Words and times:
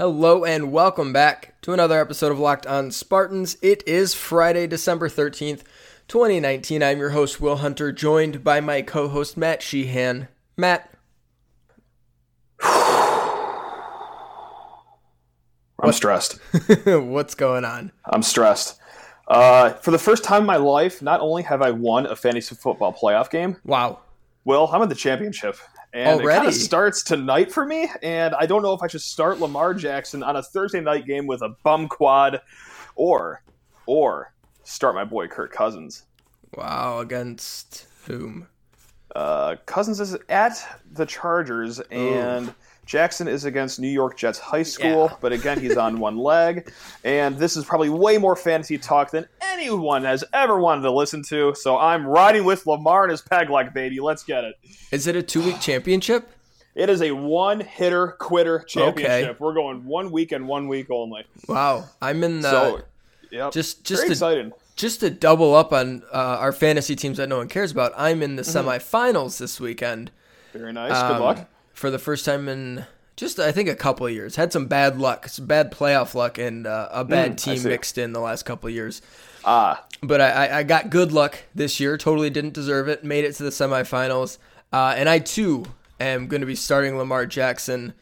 Hello 0.00 0.46
and 0.46 0.72
welcome 0.72 1.12
back 1.12 1.60
to 1.60 1.74
another 1.74 2.00
episode 2.00 2.32
of 2.32 2.38
Locked 2.38 2.66
On 2.66 2.90
Spartans. 2.90 3.58
It 3.60 3.86
is 3.86 4.14
Friday, 4.14 4.66
December 4.66 5.10
13th, 5.10 5.62
2019. 6.08 6.82
I'm 6.82 6.98
your 6.98 7.10
host, 7.10 7.38
Will 7.38 7.56
Hunter, 7.56 7.92
joined 7.92 8.42
by 8.42 8.62
my 8.62 8.80
co 8.80 9.08
host, 9.08 9.36
Matt 9.36 9.62
Sheehan. 9.62 10.28
Matt. 10.56 10.90
I'm 12.62 12.72
stressed. 15.92 16.38
What's 16.86 17.34
going 17.34 17.66
on? 17.66 17.92
I'm 18.06 18.22
stressed. 18.22 18.80
Uh, 19.28 19.74
for 19.74 19.90
the 19.90 19.98
first 19.98 20.24
time 20.24 20.44
in 20.44 20.46
my 20.46 20.56
life, 20.56 21.02
not 21.02 21.20
only 21.20 21.42
have 21.42 21.60
I 21.60 21.72
won 21.72 22.06
a 22.06 22.16
fantasy 22.16 22.54
football 22.54 22.94
playoff 22.94 23.28
game, 23.28 23.58
Wow. 23.66 23.98
well, 24.46 24.66
I'm 24.72 24.80
in 24.80 24.88
the 24.88 24.94
championship. 24.94 25.56
And 25.92 26.20
it 26.20 26.22
Already? 26.22 26.38
kind 26.38 26.48
of 26.48 26.54
starts 26.54 27.02
tonight 27.02 27.50
for 27.50 27.66
me, 27.66 27.88
and 28.02 28.34
I 28.34 28.46
don't 28.46 28.62
know 28.62 28.72
if 28.74 28.82
I 28.82 28.86
should 28.86 29.00
start 29.00 29.40
Lamar 29.40 29.74
Jackson 29.74 30.22
on 30.22 30.36
a 30.36 30.42
Thursday 30.42 30.80
night 30.80 31.04
game 31.04 31.26
with 31.26 31.42
a 31.42 31.50
bum 31.64 31.88
quad, 31.88 32.40
or, 32.94 33.42
or 33.86 34.32
start 34.62 34.94
my 34.94 35.04
boy 35.04 35.26
Kirk 35.26 35.52
Cousins. 35.52 36.04
Wow. 36.54 37.00
Against 37.00 37.86
whom? 38.06 38.46
Uh, 39.16 39.56
Cousins 39.66 39.98
is 39.98 40.16
at 40.28 40.64
the 40.92 41.06
Chargers, 41.06 41.80
and 41.90 42.54
Jackson 42.90 43.28
is 43.28 43.44
against 43.44 43.78
New 43.78 43.86
York 43.88 44.16
Jets 44.16 44.40
High 44.40 44.64
School. 44.64 45.06
Yeah. 45.08 45.16
But 45.20 45.32
again, 45.32 45.60
he's 45.60 45.76
on 45.76 46.00
one 46.00 46.16
leg, 46.18 46.72
and 47.04 47.38
this 47.38 47.56
is 47.56 47.64
probably 47.64 47.88
way 47.88 48.18
more 48.18 48.34
fantasy 48.34 48.78
talk 48.78 49.12
than 49.12 49.28
anyone 49.40 50.02
has 50.02 50.24
ever 50.32 50.58
wanted 50.58 50.82
to 50.82 50.90
listen 50.90 51.22
to. 51.28 51.54
So 51.54 51.78
I'm 51.78 52.04
riding 52.04 52.42
with 52.42 52.66
Lamar 52.66 53.04
and 53.04 53.12
his 53.12 53.22
peg 53.22 53.48
leg, 53.48 53.72
baby. 53.72 54.00
Let's 54.00 54.24
get 54.24 54.42
it. 54.42 54.56
Is 54.90 55.06
it 55.06 55.14
a 55.14 55.22
two 55.22 55.40
week 55.40 55.60
championship? 55.60 56.30
It 56.74 56.90
is 56.90 57.00
a 57.00 57.12
one 57.12 57.60
hitter 57.60 58.16
quitter 58.18 58.64
championship. 58.66 59.30
Okay. 59.30 59.36
We're 59.38 59.54
going 59.54 59.84
one 59.84 60.10
week 60.10 60.32
and 60.32 60.48
one 60.48 60.66
week 60.66 60.90
only. 60.90 61.26
Wow. 61.46 61.84
I'm 62.02 62.24
in 62.24 62.40
the. 62.40 62.50
So, 62.50 62.82
yep. 63.30 63.52
just 63.52 63.84
just 63.84 64.02
very 64.02 64.10
excited. 64.10 64.52
just 64.74 64.98
to 64.98 65.10
double 65.10 65.54
up 65.54 65.72
on 65.72 66.02
uh, 66.12 66.38
our 66.40 66.50
fantasy 66.50 66.96
teams 66.96 67.18
that 67.18 67.28
no 67.28 67.36
one 67.36 67.48
cares 67.48 67.70
about, 67.70 67.92
I'm 67.96 68.20
in 68.20 68.34
the 68.34 68.42
semifinals 68.42 69.38
this 69.38 69.60
weekend. 69.60 70.10
Very 70.52 70.72
nice. 70.72 70.90
Good 70.90 71.12
um, 71.12 71.22
luck. 71.22 71.48
For 71.80 71.90
the 71.90 71.98
first 71.98 72.26
time 72.26 72.46
in 72.46 72.84
just 73.16 73.40
I 73.40 73.52
think 73.52 73.68
a 73.68 73.74
couple 73.74 74.06
of 74.06 74.12
years. 74.12 74.36
Had 74.36 74.52
some 74.52 74.66
bad 74.66 74.98
luck, 74.98 75.28
some 75.28 75.46
bad 75.46 75.72
playoff 75.72 76.14
luck, 76.14 76.36
and 76.38 76.66
uh, 76.66 76.88
a 76.92 77.04
bad 77.04 77.32
Mm, 77.32 77.36
team 77.36 77.62
mixed 77.64 77.96
in 77.96 78.12
the 78.12 78.20
last 78.20 78.44
couple 78.44 78.68
of 78.68 78.74
years. 78.74 79.00
Ah, 79.44 79.84
But 80.02 80.20
I, 80.20 80.58
I, 80.58 80.62
got 80.62 80.90
good 80.90 81.12
luck 81.12 81.38
this 81.54 81.80
year. 81.80 81.96
Totally 81.96 82.28
didn't 82.28 82.52
deserve 82.52 82.88
it. 82.88 83.02
Made 83.02 83.24
it 83.24 83.32
to 83.36 83.42
the 83.42 83.50
semifinals, 83.50 84.36
uh, 84.72 84.94
and 84.94 85.08
I 85.08 85.18
too 85.18 85.64
am 85.98 86.26
going 86.26 86.40
to 86.42 86.46
be 86.46 86.54
starting 86.54 86.98
Lamar 86.98 87.24
Jackson 87.24 87.94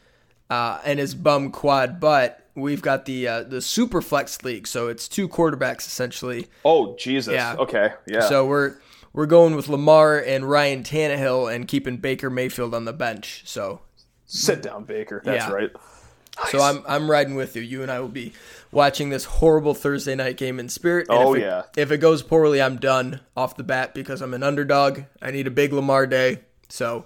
uh, 0.49 0.79
and 0.83 0.99
his 0.99 1.15
bum 1.15 1.51
quad. 1.51 2.01
But 2.01 2.45
we've 2.55 2.81
got 2.81 3.05
the 3.05 3.27
uh, 3.29 3.43
the 3.43 3.61
super 3.61 4.01
flex 4.01 4.43
league, 4.43 4.67
so 4.67 4.89
it's 4.89 5.07
two 5.07 5.29
quarterbacks 5.29 5.87
essentially. 5.87 6.47
oh 6.65 6.97
Jesus. 6.97 7.33
Yeah. 7.33 7.55
Okay. 7.57 7.93
Yeah. 8.05 8.27
So 8.27 8.45
we're 8.45 8.75
we're 9.13 9.25
going 9.25 9.55
with 9.55 9.67
Lamar 9.67 10.17
and 10.19 10.49
Ryan 10.49 10.83
Tannehill 10.83 11.53
and 11.53 11.67
keeping 11.67 11.97
Baker 11.97 12.29
Mayfield 12.29 12.73
on 12.73 12.85
the 12.85 12.93
bench. 12.93 13.43
So 13.45 13.81
Sit 14.25 14.61
down, 14.61 14.83
Baker. 14.83 15.21
That's 15.25 15.45
Yeah. 15.47 15.51
right. 15.53 15.71
So 16.51 16.61
I'm 16.61 16.83
I'm 16.87 17.09
riding 17.11 17.35
with 17.35 17.55
you. 17.55 17.61
You 17.61 17.81
and 17.81 17.91
I 17.91 17.99
will 17.99 18.07
be 18.07 18.31
watching 18.71 19.09
this 19.09 19.25
horrible 19.25 19.73
Thursday 19.73 20.15
night 20.15 20.37
game 20.37 20.59
in 20.59 20.69
spirit. 20.69 21.07
And 21.09 21.17
Oh, 21.17 21.33
if 21.33 21.41
it, 21.41 21.45
yeah. 21.45 21.63
If 21.75 21.91
it 21.91 21.97
goes 21.97 22.21
poorly, 22.23 22.61
I'm 22.61 22.77
done 22.77 23.19
off 23.35 23.57
the 23.57 23.63
bat 23.63 23.93
because 23.93 24.21
I'm 24.21 24.33
an 24.33 24.43
underdog. 24.43 25.01
I 25.21 25.31
need 25.31 25.47
a 25.47 25.51
big 25.51 25.73
Lamar 25.73 26.05
day. 26.07 26.41
So 26.69 27.05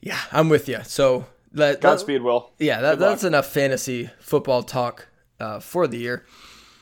yeah, 0.00 0.18
I'm 0.32 0.48
with 0.50 0.68
you. 0.68 0.80
So 0.84 1.26
that, 1.52 1.80
that 1.80 1.80
Godspeed, 1.80 2.20
Will. 2.22 2.50
yeah, 2.58 2.80
that, 2.82 2.98
that's 2.98 3.24
enough 3.24 3.46
fantasy 3.46 4.10
football 4.18 4.62
talk 4.64 5.06
uh, 5.40 5.60
for 5.60 5.86
the 5.86 5.96
year. 5.98 6.26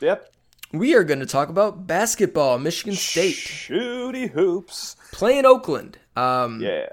Yep. 0.01 0.32
We 0.73 0.95
are 0.95 1.03
going 1.03 1.19
to 1.19 1.25
talk 1.25 1.49
about 1.49 1.85
basketball. 1.85 2.57
Michigan 2.57 2.95
State 2.95 3.35
Shooty 3.35 4.29
hoops. 4.31 4.95
playing 5.11 5.45
Oakland. 5.45 5.99
Um, 6.15 6.61
Yeah. 6.61 6.87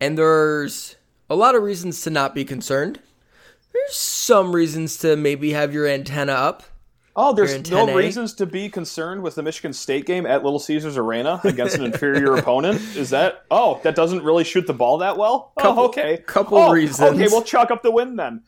and 0.00 0.18
there's 0.18 0.96
a 1.30 1.34
lot 1.36 1.54
of 1.54 1.62
reasons 1.62 2.02
to 2.02 2.10
not 2.10 2.34
be 2.34 2.44
concerned. 2.44 3.00
There's 3.72 3.96
some 3.96 4.54
reasons 4.54 4.98
to 4.98 5.16
maybe 5.16 5.52
have 5.52 5.72
your 5.72 5.86
antenna 5.86 6.32
up. 6.32 6.64
Oh, 7.18 7.32
there's 7.32 7.70
no 7.70 7.94
reasons 7.94 8.34
to 8.34 8.44
be 8.44 8.68
concerned 8.68 9.22
with 9.22 9.36
the 9.36 9.42
Michigan 9.42 9.72
State 9.72 10.04
game 10.04 10.26
at 10.26 10.44
Little 10.44 10.58
Caesars 10.58 10.98
Arena 10.98 11.40
against 11.44 11.76
an 11.76 11.84
inferior 11.84 12.34
opponent. 12.36 12.78
Is 12.94 13.08
that? 13.08 13.46
Oh, 13.50 13.80
that 13.84 13.94
doesn't 13.94 14.22
really 14.22 14.44
shoot 14.44 14.66
the 14.66 14.74
ball 14.74 14.98
that 14.98 15.16
well. 15.16 15.52
Couple- 15.58 15.84
oh, 15.84 15.86
okay. 15.86 16.18
couple 16.26 16.58
Oh, 16.58 16.70
reasons. 16.72 17.14
Okay, 17.14 17.26
we'll 17.30 17.40
chalk 17.42 17.70
up 17.70 17.82
the 17.82 17.90
win 17.90 18.16
then. 18.16 18.42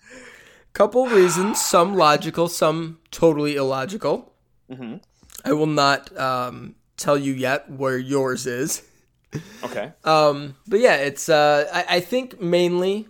Couple 0.79 1.09
reasons, 1.09 1.61
some 1.61 1.97
logical, 1.97 2.47
some 2.47 3.01
totally 3.11 3.57
illogical. 3.57 4.33
Mm-hmm. 4.71 4.99
I 5.45 5.53
will 5.53 5.67
not 5.67 6.17
um, 6.17 6.77
tell 6.97 7.19
you 7.19 7.33
yet 7.33 7.69
where 7.69 7.99
yours 7.99 8.47
is. 8.47 8.85
Okay. 9.65 9.93
Um, 10.05 10.55
but 10.69 10.79
yeah, 10.79 10.95
it's 10.95 11.29
uh, 11.29 11.69
I, 11.73 11.97
I 11.97 12.01
think 12.01 12.41
mainly, 12.41 13.09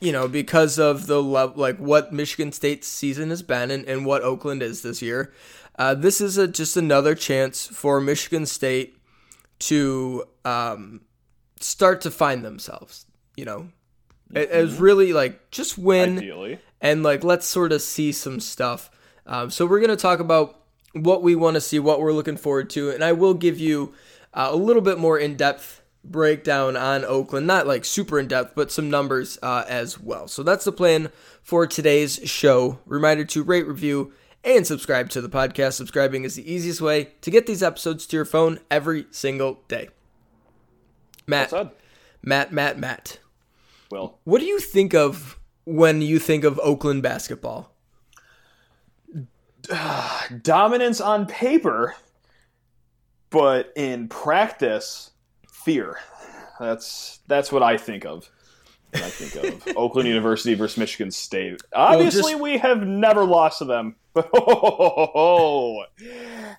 you 0.00 0.10
know, 0.10 0.26
because 0.26 0.80
of 0.80 1.06
the 1.06 1.22
level, 1.22 1.54
like 1.56 1.76
what 1.76 2.12
Michigan 2.12 2.50
State's 2.50 2.88
season 2.88 3.30
has 3.30 3.40
been 3.40 3.70
and, 3.70 3.84
and 3.84 4.04
what 4.04 4.22
Oakland 4.22 4.60
is 4.60 4.82
this 4.82 5.00
year. 5.00 5.32
Uh, 5.78 5.94
this 5.94 6.20
is 6.20 6.36
a, 6.38 6.48
just 6.48 6.76
another 6.76 7.14
chance 7.14 7.68
for 7.68 8.00
Michigan 8.00 8.46
State 8.46 8.98
to 9.60 10.24
um, 10.44 11.02
start 11.60 12.00
to 12.00 12.10
find 12.10 12.44
themselves. 12.44 13.06
You 13.36 13.44
know, 13.44 13.68
it, 14.34 14.50
it 14.50 14.60
was 14.60 14.80
really 14.80 15.12
like 15.12 15.52
just 15.52 15.78
win 15.78 16.18
Ideally. 16.18 16.58
And 16.80 17.02
like 17.02 17.24
let's 17.24 17.46
sort 17.46 17.72
of 17.72 17.82
see 17.82 18.12
some 18.12 18.40
stuff. 18.40 18.90
Um, 19.26 19.50
so 19.50 19.66
we're 19.66 19.80
gonna 19.80 19.96
talk 19.96 20.20
about 20.20 20.60
what 20.92 21.22
we 21.22 21.34
want 21.34 21.54
to 21.54 21.60
see, 21.60 21.78
what 21.78 22.00
we're 22.00 22.12
looking 22.12 22.36
forward 22.36 22.70
to, 22.70 22.90
and 22.90 23.04
I 23.04 23.12
will 23.12 23.34
give 23.34 23.58
you 23.58 23.92
uh, 24.32 24.48
a 24.50 24.56
little 24.56 24.82
bit 24.82 24.98
more 24.98 25.18
in 25.18 25.36
depth 25.36 25.82
breakdown 26.04 26.76
on 26.76 27.04
Oakland, 27.04 27.46
not 27.46 27.66
like 27.66 27.84
super 27.84 28.18
in 28.18 28.28
depth, 28.28 28.54
but 28.54 28.70
some 28.70 28.88
numbers 28.88 29.38
uh, 29.42 29.64
as 29.68 29.98
well. 29.98 30.28
So 30.28 30.42
that's 30.42 30.64
the 30.64 30.72
plan 30.72 31.10
for 31.42 31.66
today's 31.66 32.20
show. 32.24 32.78
Reminder 32.86 33.24
to 33.24 33.42
rate, 33.42 33.66
review, 33.66 34.12
and 34.44 34.66
subscribe 34.66 35.10
to 35.10 35.20
the 35.20 35.28
podcast. 35.28 35.72
Subscribing 35.74 36.24
is 36.24 36.36
the 36.36 36.50
easiest 36.50 36.80
way 36.80 37.08
to 37.22 37.30
get 37.30 37.46
these 37.46 37.62
episodes 37.62 38.06
to 38.06 38.16
your 38.16 38.24
phone 38.24 38.60
every 38.70 39.06
single 39.10 39.62
day. 39.68 39.88
Matt, 41.26 41.50
Well. 41.52 41.72
Matt, 42.22 42.52
Matt, 42.52 42.78
Matt. 42.78 43.18
Will. 43.90 44.18
What 44.24 44.40
do 44.40 44.46
you 44.46 44.60
think 44.60 44.94
of 44.94 45.38
when 45.66 46.00
you 46.00 46.18
think 46.18 46.44
of 46.44 46.58
Oakland 46.60 47.02
basketball? 47.02 47.74
Dominance 50.42 51.00
on 51.00 51.26
paper, 51.26 51.94
but 53.30 53.72
in 53.76 54.08
practice, 54.08 55.10
fear. 55.50 55.98
That's 56.58 57.20
that's 57.26 57.52
what 57.52 57.62
I 57.62 57.76
think 57.76 58.06
of. 58.06 58.30
I 58.94 59.00
think 59.00 59.66
of 59.66 59.68
Oakland 59.76 60.08
University 60.08 60.54
versus 60.54 60.78
Michigan 60.78 61.10
State. 61.10 61.60
Obviously, 61.74 62.32
just- 62.32 62.40
we 62.42 62.56
have 62.58 62.86
never 62.86 63.24
lost 63.24 63.58
to 63.58 63.64
them. 63.66 63.96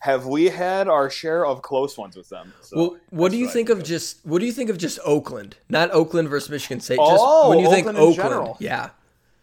have 0.01 0.25
we 0.25 0.45
had 0.45 0.87
our 0.87 1.09
share 1.09 1.45
of 1.45 1.61
close 1.61 1.97
ones 1.97 2.15
with 2.15 2.29
them? 2.29 2.53
So 2.61 2.77
Well, 2.77 2.97
what 3.09 3.31
do 3.31 3.37
you 3.37 3.49
I 3.49 3.51
think 3.51 3.69
of 3.69 3.83
just 3.83 4.25
what 4.25 4.39
do 4.39 4.45
you 4.45 4.51
think 4.51 4.69
of 4.69 4.77
just 4.77 4.99
Oakland? 5.05 5.57
Not 5.69 5.91
Oakland 5.91 6.29
versus 6.29 6.49
Michigan 6.49 6.79
State. 6.79 6.97
Just 6.97 7.23
Oh, 7.25 7.49
when 7.49 7.59
you 7.59 7.69
think 7.69 7.87
Oakland 7.87 7.97
in 7.97 8.03
Oakland, 8.03 8.29
general. 8.29 8.57
yeah. 8.59 8.89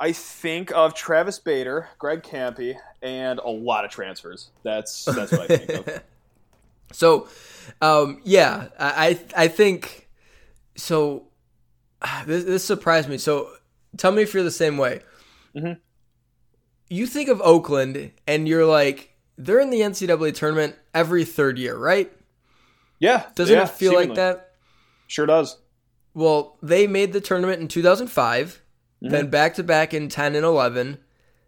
I 0.00 0.12
think 0.12 0.72
of 0.72 0.94
Travis 0.94 1.38
Bader, 1.38 1.88
Greg 1.98 2.22
Kampe, 2.22 2.76
and 3.00 3.38
a 3.38 3.48
lot 3.48 3.84
of 3.84 3.90
transfers. 3.90 4.50
That's 4.62 5.04
that's 5.04 5.32
what 5.32 5.50
I 5.50 5.56
think 5.56 5.88
of. 5.88 6.02
So, 6.92 7.26
um, 7.82 8.20
yeah, 8.24 8.68
I 8.78 9.18
I 9.36 9.48
think 9.48 10.08
so. 10.76 11.24
This, 12.26 12.44
this 12.44 12.64
surprised 12.64 13.08
me. 13.08 13.18
So, 13.18 13.48
tell 13.96 14.12
me 14.12 14.22
if 14.22 14.34
you're 14.34 14.44
the 14.44 14.50
same 14.50 14.76
way. 14.76 15.00
Mhm. 15.56 15.78
You 16.88 17.06
think 17.06 17.28
of 17.28 17.40
Oakland, 17.40 18.12
and 18.26 18.46
you're 18.46 18.66
like, 18.66 19.14
they're 19.38 19.60
in 19.60 19.70
the 19.70 19.80
NCAA 19.80 20.34
tournament 20.34 20.76
every 20.92 21.24
third 21.24 21.58
year, 21.58 21.76
right? 21.76 22.12
Yeah, 22.98 23.24
Doesn't 23.34 23.54
yeah, 23.54 23.64
it 23.64 23.70
feel 23.70 23.94
like 23.94 24.14
that? 24.14 24.52
Sure 25.08 25.26
does. 25.26 25.58
Well, 26.14 26.56
they 26.62 26.86
made 26.86 27.12
the 27.12 27.20
tournament 27.20 27.60
in 27.60 27.68
2005, 27.68 28.60
Mm-hmm. 29.02 29.10
then 29.12 29.28
back 29.28 29.54
to 29.54 29.62
back 29.62 29.92
in 29.92 30.08
10 30.08 30.34
and 30.34 30.44
11, 30.46 30.96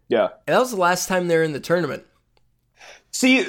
Yeah. 0.09 0.27
and 0.45 0.53
that 0.53 0.59
was 0.59 0.71
the 0.71 0.77
last 0.77 1.07
time 1.07 1.27
they 1.27 1.37
were 1.37 1.43
in 1.43 1.53
the 1.53 1.59
tournament. 1.59 2.03
See, 3.11 3.45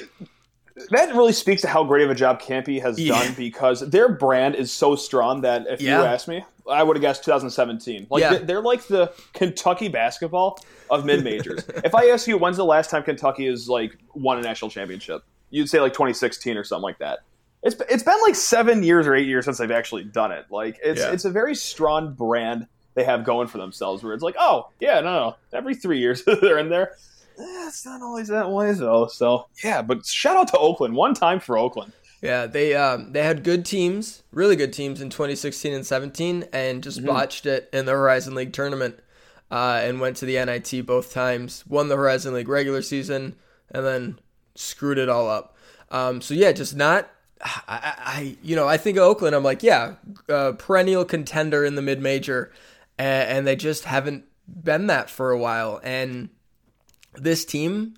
that 0.91 1.09
really 1.15 1.33
speaks 1.35 1.61
to 1.63 1.69
how 1.69 1.85
great 1.85 2.05
of 2.05 2.11
a 2.11 2.15
job 2.15 2.41
Kampe 2.41 2.81
has 2.81 2.99
Yeah. 2.99 3.23
done 3.23 3.35
because 3.37 3.81
their 3.91 4.09
brand 4.09 4.55
is 4.55 4.73
so 4.73 4.95
strong 4.97 5.43
that 5.43 5.67
if 5.69 5.83
Yeah. 5.83 5.99
you 5.99 6.05
ask 6.07 6.27
me, 6.29 6.43
I 6.71 6.83
would 6.83 6.97
have 6.97 7.01
guessed 7.01 7.25
2017. 7.25 8.07
Like 8.11 8.21
Yeah. 8.21 8.35
they- 8.35 8.45
they're 8.45 8.61
like 8.61 8.83
the 8.87 9.13
Kentucky 9.33 9.89
basketball 9.89 10.59
of 10.91 11.05
mid 11.05 11.25
majors. 11.25 11.65
if 11.85 11.95
I 11.95 12.07
ask 12.11 12.27
you 12.27 12.39
when's 12.39 12.57
the 12.57 12.65
last 12.65 12.91
time 12.91 13.03
Kentucky 13.03 13.47
has 13.47 13.69
like 13.69 13.97
won 14.15 14.39
a 14.39 14.43
national 14.43 14.71
championship, 14.71 15.23
you'd 15.51 15.69
say 15.69 15.81
like 15.81 15.93
2016 15.93 16.57
or 16.57 16.65
something 16.65 16.83
like 16.83 16.99
that. 16.99 17.21
It's 17.63 17.75
it's 17.89 18.03
been 18.05 18.21
like 18.23 18.35
seven 18.37 18.83
years 18.83 19.07
or 19.07 19.15
eight 19.17 19.27
years 19.27 19.45
since 19.45 19.59
they've 19.59 19.71
actually 19.71 20.05
done 20.05 20.31
it. 20.33 20.47
Like 20.51 20.79
it's 20.83 21.01
Yeah. 21.01 21.11
it's 21.13 21.25
a 21.25 21.31
very 21.31 21.55
strong 21.55 22.13
brand 22.15 22.67
they 22.95 23.05
have 23.05 23.25
going 23.25 23.49
for 23.49 23.59
themselves. 23.59 24.03
Where 24.05 24.13
it's 24.15 24.23
like, 24.23 24.37
oh 24.39 24.69
yeah, 24.81 25.01
no, 25.01 25.13
no, 25.13 25.37
every 25.53 25.75
three 25.75 25.99
years 25.99 26.23
they're 26.41 26.59
in 26.59 26.69
there. 26.69 26.93
Eh, 27.39 27.67
it's 27.69 27.85
not 27.87 28.01
always 28.03 28.29
that 28.29 28.51
way 28.51 28.73
though. 28.73 29.07
So 29.09 29.47
yeah, 29.65 29.83
but 29.83 30.05
shout 30.07 30.37
out 30.37 30.49
to 30.49 30.59
Oakland. 30.59 30.95
One 30.95 31.15
time 31.15 31.41
for 31.41 31.59
Oakland. 31.59 31.93
Yeah, 32.21 32.47
they 32.47 32.75
um, 32.75 33.13
they 33.13 33.23
had 33.23 33.45
good 33.45 33.65
teams, 33.65 34.23
really 34.33 34.57
good 34.57 34.73
teams 34.73 35.01
in 35.01 35.09
2016 35.11 35.73
and 35.73 35.87
17, 35.87 36.47
and 36.53 36.83
just 36.83 36.99
Mm-hmm. 36.99 37.07
botched 37.07 37.47
it 37.47 37.69
in 37.73 37.85
the 37.87 37.93
Horizon 37.93 38.35
League 38.35 38.53
tournament, 38.53 38.99
uh, 39.51 39.81
and 39.85 40.01
went 40.01 40.17
to 40.19 40.27
the 40.27 40.45
NIT 40.45 40.85
both 40.85 41.13
times. 41.13 41.65
Won 41.69 41.89
the 41.89 41.97
Horizon 41.97 42.35
League 42.35 42.49
regular 42.49 42.83
season, 42.83 43.37
and 43.71 43.87
then 43.87 44.19
screwed 44.57 44.99
it 44.99 45.09
all 45.09 45.29
up. 45.29 45.57
Um, 45.91 46.21
so 46.21 46.35
yeah, 46.35 46.51
just 46.53 46.75
not. 46.75 47.09
I, 47.41 47.95
I, 47.99 48.37
you 48.43 48.57
know, 48.57 48.67
I 48.67 48.79
think 48.79 48.97
of 48.99 49.05
Oakland. 49.05 49.37
I'm 49.37 49.45
like, 49.45 49.63
yeah, 49.63 49.95
uh, 50.29 50.53
perennial 50.59 51.05
contender 51.05 51.65
in 51.65 51.77
the 51.77 51.83
mid 51.83 52.01
major, 52.01 52.53
and, 52.99 53.29
and 53.31 53.47
they 53.47 53.55
just 53.55 53.85
haven't 53.85 54.25
been 54.49 54.89
that 54.89 55.09
for 55.09 55.31
a 55.31 55.39
while. 55.39 55.81
And 55.85 56.31
this 57.15 57.45
team 57.45 57.95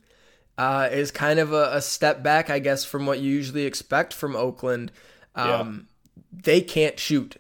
uh, 0.61 0.89
is 0.93 1.11
kind 1.11 1.39
of 1.39 1.53
a, 1.55 1.71
a 1.73 1.81
step 1.81 2.23
back, 2.23 2.51
I 2.51 2.59
guess, 2.59 2.85
from 2.85 3.07
what 3.07 3.19
you 3.21 3.31
usually 3.33 3.65
expect 3.65 4.13
from 4.13 4.37
Oakland. 4.37 4.93
Um, 5.35 5.87
They 6.33 6.61
can't 6.61 6.99
shoot. 6.99 7.37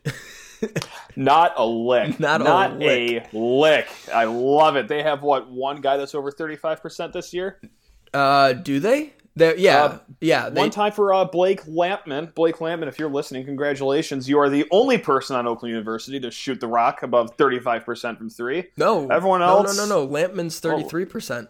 Not 1.17 1.52
a 1.56 1.64
lick. 1.67 2.19
Not 2.20 2.40
a 2.40 2.75
lick. 2.75 3.26
a 3.32 3.37
lick. 3.37 3.88
I 4.14 4.25
love 4.25 4.76
it. 4.76 4.88
They 4.88 5.02
have 5.02 5.22
what 5.22 5.50
one 5.50 5.81
guy 5.81 5.96
that's 5.99 6.14
over 6.14 6.31
thirty 6.31 6.56
five 6.56 6.81
percent 6.82 7.12
this 7.12 7.32
year. 7.34 7.61
uh, 8.14 8.55
do 8.55 8.81
they? 8.81 9.12
They're, 9.37 9.56
yeah, 9.56 9.84
Uh, 9.84 9.99
yeah. 10.20 10.49
They, 10.50 10.61
One 10.61 10.70
time 10.70 10.93
for 10.93 11.14
uh, 11.14 11.25
Blake 11.25 11.62
Lampman. 11.64 12.34
Blake 12.34 12.56
Lampman, 12.56 12.88
if 12.88 12.99
you're 12.99 13.08
listening, 13.11 13.44
congratulations. 13.44 14.28
You 14.28 14.38
are 14.40 14.50
the 14.50 14.66
only 14.73 14.99
person 14.99 15.37
on 15.37 15.46
Oakland 15.46 15.70
University 15.70 16.19
to 16.20 16.31
shoot 16.32 16.58
the 16.61 16.66
rock 16.66 17.02
above 17.05 17.37
35% 17.37 18.19
from 18.19 18.28
three. 18.28 18.64
no, 18.76 19.06
everyone 19.08 19.40
no, 19.40 19.46
else- 19.46 19.76
No, 19.76 19.87
no, 19.87 20.06
no. 20.06 20.08
Lampman's 20.12 20.58
thirty 20.58 20.84
three 20.84 21.05
percent. 21.05 21.49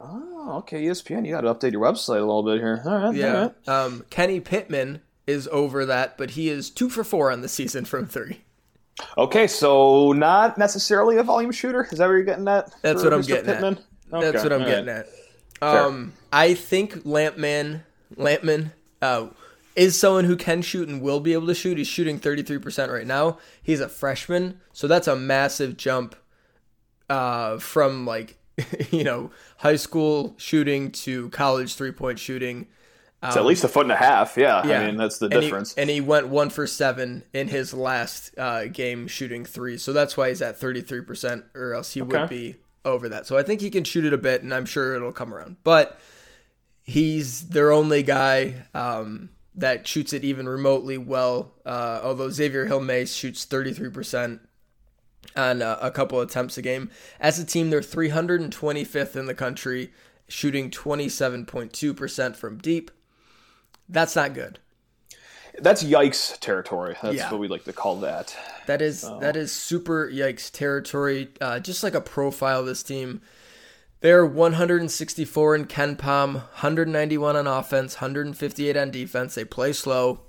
Oh, 0.00 0.54
okay, 0.58 0.82
ESPN. 0.82 1.26
You 1.26 1.32
got 1.32 1.42
to 1.42 1.54
update 1.54 1.72
your 1.72 1.82
website 1.82 2.16
a 2.16 2.20
little 2.20 2.42
bit 2.42 2.58
here. 2.58 2.82
All 2.84 2.98
right. 2.98 3.14
Yeah. 3.14 3.50
right. 3.66 3.68
Um, 3.68 4.04
Kenny 4.10 4.40
Pittman 4.40 5.02
is 5.26 5.46
over 5.48 5.84
that, 5.86 6.16
but 6.16 6.30
he 6.30 6.48
is 6.48 6.70
two 6.70 6.88
for 6.88 7.04
four 7.04 7.30
on 7.30 7.42
the 7.42 7.48
season 7.48 7.84
from 7.84 8.06
three. 8.06 8.40
Okay, 9.16 9.46
so 9.46 10.12
not 10.12 10.58
necessarily 10.58 11.16
a 11.16 11.22
volume 11.22 11.52
shooter. 11.52 11.86
Is 11.90 11.98
that 11.98 12.06
what 12.06 12.12
you're 12.12 12.22
getting 12.22 12.48
at? 12.48 12.74
That's 12.82 13.02
what 13.02 13.12
I'm 13.12 13.20
Mr. 13.20 13.28
getting 13.28 13.50
at. 13.50 13.54
Pittman? 13.56 13.78
Okay, 14.12 14.30
That's 14.30 14.42
what 14.42 14.52
I'm 14.52 14.62
all 14.62 14.66
getting 14.66 14.86
right. 14.86 15.06
at. 15.62 15.62
Um, 15.62 16.14
I 16.32 16.54
think 16.54 17.04
Lampman, 17.04 17.82
Lampman, 18.16 18.72
uh, 19.02 19.28
is 19.76 19.98
someone 19.98 20.24
who 20.24 20.36
can 20.36 20.62
shoot 20.62 20.88
and 20.88 21.00
will 21.00 21.20
be 21.20 21.32
able 21.32 21.46
to 21.46 21.54
shoot. 21.54 21.78
He's 21.78 21.86
shooting 21.86 22.18
33% 22.18 22.92
right 22.92 23.06
now. 23.06 23.38
He's 23.62 23.80
a 23.80 23.88
freshman, 23.88 24.60
so 24.72 24.88
that's 24.88 25.06
a 25.06 25.14
massive 25.16 25.76
jump 25.76 26.16
uh, 27.08 27.58
from 27.58 28.04
like 28.06 28.36
you 28.90 29.04
know 29.04 29.30
high 29.58 29.76
school 29.76 30.34
shooting 30.38 30.90
to 30.92 31.28
college 31.30 31.74
three 31.74 31.92
point 31.92 32.18
shooting. 32.18 32.66
It's 33.22 33.36
at 33.36 33.44
least 33.44 33.64
a 33.64 33.68
foot 33.68 33.82
and 33.82 33.92
a 33.92 33.96
half. 33.96 34.38
Yeah, 34.38 34.66
Yeah. 34.66 34.80
I 34.80 34.86
mean 34.86 34.96
that's 34.96 35.18
the 35.18 35.26
And 35.26 35.34
he- 35.34 35.40
difference. 35.42 35.74
And 35.74 35.90
he, 35.90 36.00
went 36.00 36.28
one 36.28 36.48
for 36.48 36.66
seven 36.66 37.22
in 37.34 37.48
his 37.48 37.74
last 37.74 38.30
uh, 38.38 38.64
game 38.68 39.08
shooting 39.08 39.44
three. 39.44 39.76
So 39.76 39.92
that's 39.92 40.16
why 40.16 40.30
he's 40.30 40.40
at 40.40 40.58
33%, 40.58 41.44
or 41.54 41.74
else 41.74 41.92
he 41.92 42.00
would 42.00 42.30
be 42.30 42.56
over 42.82 43.10
that. 43.10 43.26
So 43.26 43.36
I 43.36 43.42
think 43.42 43.60
he 43.60 43.68
can 43.68 43.84
shoot 43.84 44.06
it 44.06 44.14
a 44.14 44.18
bit, 44.18 44.42
and 44.42 44.54
I'm 44.54 44.64
sure 44.64 44.94
it'll 44.94 45.12
come 45.12 45.34
around. 45.34 45.56
But 45.64 46.00
he's 46.82 47.48
their 47.48 47.72
only 47.72 48.02
guy 48.02 48.54
um, 48.72 49.28
that 49.54 49.86
shoots 49.86 50.14
it 50.14 50.24
even 50.24 50.48
remotely 50.48 50.96
well. 50.96 51.52
Uh, 51.66 52.00
although 52.02 52.30
Xavier 52.30 52.66
Hillmay 52.66 53.04
shoots 53.04 53.44
33% 53.44 54.40
on 55.36 55.62
uh, 55.62 55.78
a 55.80 55.90
couple 55.90 56.20
attempts 56.20 56.58
a 56.58 56.62
game. 56.62 56.90
As 57.20 57.38
a 57.38 57.44
team, 57.44 57.70
they're 57.70 57.80
325th 57.80 59.16
in 59.16 59.26
the 59.26 59.34
country, 59.34 59.92
shooting 60.28 60.70
27.2% 60.70 62.36
from 62.36 62.58
deep. 62.58 62.90
That's 63.88 64.14
not 64.16 64.34
good. 64.34 64.58
That's 65.58 65.82
yikes 65.82 66.38
territory. 66.38 66.96
That's 67.02 67.16
Yeah. 67.16 67.30
what 67.30 67.40
we 67.40 67.48
like 67.48 67.64
to 67.64 67.72
call 67.72 67.96
that. 68.00 68.36
That 68.66 68.80
is 68.80 69.04
Oh. 69.04 69.18
that 69.20 69.36
is 69.36 69.50
super 69.52 70.08
yikes 70.08 70.50
territory. 70.50 71.30
Uh, 71.40 71.58
just 71.58 71.82
like 71.82 71.94
a 71.94 72.00
profile 72.00 72.60
of 72.60 72.66
this 72.66 72.82
team. 72.84 73.20
They're 74.00 74.24
164 74.24 75.54
in 75.56 75.66
KenPom, 75.66 76.34
191 76.34 77.36
on 77.36 77.46
offense, 77.46 77.96
158 77.96 78.76
on 78.76 78.90
defense. 78.90 79.34
They 79.34 79.44
play 79.44 79.72
slow. 79.74 80.20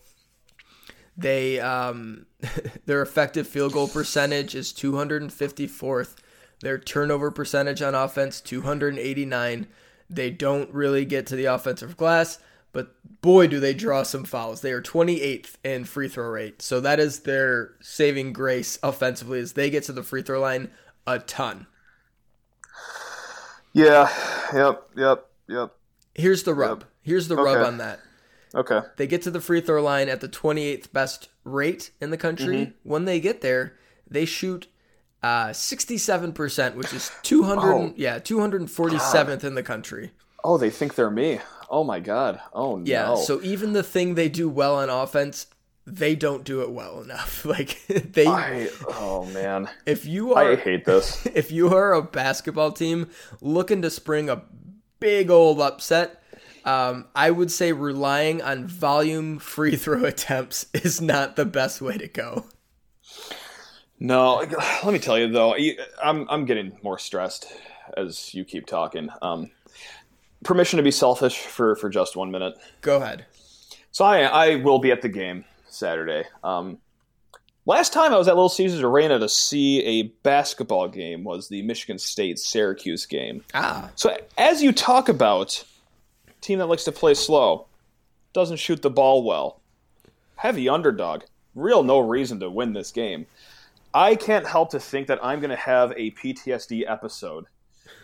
They 1.18 1.60
um, 1.60 2.26
their 2.86 3.02
effective 3.02 3.48
field 3.48 3.74
goal 3.74 3.88
percentage 3.88 4.56
is 4.56 4.72
254th. 4.74 6.16
Their 6.62 6.78
turnover 6.78 7.32
percentage 7.32 7.82
on 7.82 7.96
offense 7.96 8.40
289. 8.42 9.68
They 10.10 10.30
don't 10.30 10.72
really 10.74 11.06
get 11.06 11.26
to 11.28 11.36
the 11.36 11.46
offensive 11.46 11.98
glass, 11.98 12.40
but 12.72 12.96
boy 13.22 13.48
do 13.48 13.60
they 13.60 13.74
draw 13.74 14.04
some 14.04 14.26
fouls. 14.26 14.62
They 14.62 14.72
are 14.72 14.82
28th 14.82 15.56
in 15.64 15.86
free 15.86 16.08
throw 16.08 16.28
rate. 16.28 16.62
So 16.62 16.80
that 16.82 17.00
is 17.00 17.22
their 17.22 17.76
saving 17.82 18.34
grace 18.34 18.78
offensively 18.84 19.40
is 19.40 19.54
they 19.54 19.70
get 19.70 19.84
to 19.86 19.94
the 19.94 20.04
free 20.04 20.22
throw 20.22 20.40
line 20.40 20.70
a 21.08 21.20
ton. 21.20 21.68
Yeah. 23.74 24.10
Yep. 24.54 24.90
Yep. 24.98 25.26
Yep. 25.48 25.76
Here's 26.14 26.44
the 26.44 26.54
rub. 26.54 26.86
Here's 27.02 27.28
the 27.28 27.38
rub 27.38 27.66
on 27.66 27.78
that. 27.78 28.00
Okay. 28.54 28.82
They 28.98 29.08
get 29.08 29.22
to 29.24 29.32
the 29.32 29.42
free 29.42 29.62
throw 29.62 29.82
line 29.82 30.10
at 30.10 30.22
the 30.22 30.28
28th 30.30 30.92
best 30.92 31.30
rate 31.44 31.92
in 32.02 32.10
the 32.12 32.18
country. 32.18 32.58
Mm-hmm. 32.58 32.90
When 32.90 33.06
they 33.06 33.20
get 33.20 33.42
there, 33.42 33.78
they 34.10 34.26
shoot 34.26 34.68
uh, 35.24 35.48
67%, 35.50 36.76
which 36.76 36.94
is 36.94 37.12
200 37.24 37.62
Oh. 37.64 37.94
yeah, 37.96 38.20
247th 38.20 39.44
in 39.44 39.56
the 39.56 39.64
country. 39.64 40.12
Oh, 40.44 40.58
they 40.58 40.70
think 40.70 40.96
they're 40.96 41.12
me. 41.12 41.40
Oh 41.70 41.84
my 41.84 42.00
god. 42.00 42.42
Oh 42.54 42.82
Yeah, 42.84 43.16
so 43.16 43.42
even 43.44 43.74
the 43.74 43.84
thing 43.84 44.16
they 44.16 44.28
do 44.28 44.50
well 44.50 44.76
on 44.76 44.90
offense, 44.90 45.48
they 45.88 46.16
don't 46.16 46.44
do 46.44 46.62
it 46.62 46.72
well 46.72 47.02
enough. 47.02 47.46
Like 47.52 47.80
they 47.88 48.28
I, 48.28 48.70
oh 48.88 49.26
man. 49.26 49.70
if 49.86 50.06
you 50.06 50.34
are 50.34 50.52
I 50.52 50.56
hate 50.56 50.86
this. 50.86 51.26
if 51.34 51.52
you 51.52 51.74
are 51.74 51.94
a 51.94 52.02
basketball 52.02 52.72
team 52.72 53.10
looking 53.40 53.82
to 53.84 53.90
spring 53.90 54.30
a 54.30 54.44
big 55.00 55.30
old 55.30 55.62
upset, 55.62 56.21
um, 56.66 57.08
I 57.16 57.32
would 57.32 57.52
say 57.52 57.72
relying 57.74 58.42
on 58.42 58.68
volume 58.68 59.40
free 59.40 59.76
throw 59.76 60.04
attempts 60.06 60.68
is 60.74 61.02
not 61.02 61.36
the 61.36 61.46
best 61.46 61.82
way 61.82 61.98
to 61.98 62.08
go. 62.08 62.46
No, 64.00 64.44
let 64.84 64.94
me 64.94 65.00
tell 65.00 65.18
you 65.20 65.32
though, 65.32 65.56
I'm 66.04 66.28
I'm 66.30 66.46
getting 66.46 66.78
more 66.82 66.98
stressed 66.98 67.46
as 67.96 68.34
you 68.34 68.44
keep 68.44 68.66
talking. 68.66 69.10
Um, 69.22 69.52
permission 70.44 70.78
to 70.78 70.84
be 70.84 70.92
selfish 70.92 71.38
for 71.38 71.76
for 71.76 71.90
just 71.90 72.16
one 72.16 72.32
minute. 72.32 72.56
Go 72.82 72.98
ahead. 72.98 73.26
So 73.92 74.04
I 74.06 74.22
I 74.22 74.56
will 74.56 74.80
be 74.80 74.92
at 74.92 75.02
the 75.04 75.10
game 75.10 75.46
Saturday. 75.68 76.24
Um, 76.44 76.80
last 77.68 77.94
time 77.94 78.12
I 78.12 78.18
was 78.18 78.28
at 78.28 78.34
Little 78.36 78.50
Caesars 78.50 78.82
Arena 78.82 79.20
to 79.20 79.30
see 79.30 79.84
a 79.84 80.04
basketball 80.24 80.88
game 80.88 81.24
was 81.24 81.48
the 81.50 81.62
Michigan 81.62 82.00
State 82.00 82.40
Syracuse 82.40 83.06
game. 83.06 83.44
Ah, 83.54 83.92
So 83.96 84.18
as 84.38 84.64
you 84.64 84.72
talk 84.72 85.10
about 85.10 85.64
team 86.42 86.60
that 86.60 86.68
likes 86.68 86.84
to 86.86 86.92
play 86.92 87.14
slow, 87.14 87.68
doesn't 88.34 88.58
shoot 88.58 88.82
the 88.82 88.90
ball 88.90 89.24
well, 89.24 89.62
heavy 90.36 90.68
underdog, 90.68 91.24
real 91.56 91.84
no 91.84 92.00
reason 92.00 92.40
to 92.40 92.50
win 92.50 92.74
this 92.74 92.92
game. 92.92 93.28
I 93.94 94.16
can't 94.16 94.48
help 94.48 94.72
to 94.72 94.80
think 94.80 95.08
that 95.08 95.20
I'm 95.24 95.40
going 95.40 95.50
to 95.50 95.56
have 95.56 95.92
a 95.92 96.12
PTSD 96.12 96.90
episode 96.90 97.46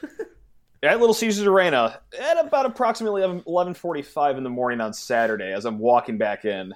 at 0.83 0.99
Little 0.99 1.13
Caesars 1.13 1.47
Arena 1.47 1.99
at 2.19 2.37
about 2.45 2.65
approximately 2.65 3.21
11:45 3.21 4.37
in 4.37 4.43
the 4.43 4.49
morning 4.49 4.81
on 4.81 4.93
Saturday 4.93 5.53
as 5.53 5.65
I'm 5.65 5.79
walking 5.79 6.17
back 6.17 6.45
in. 6.45 6.73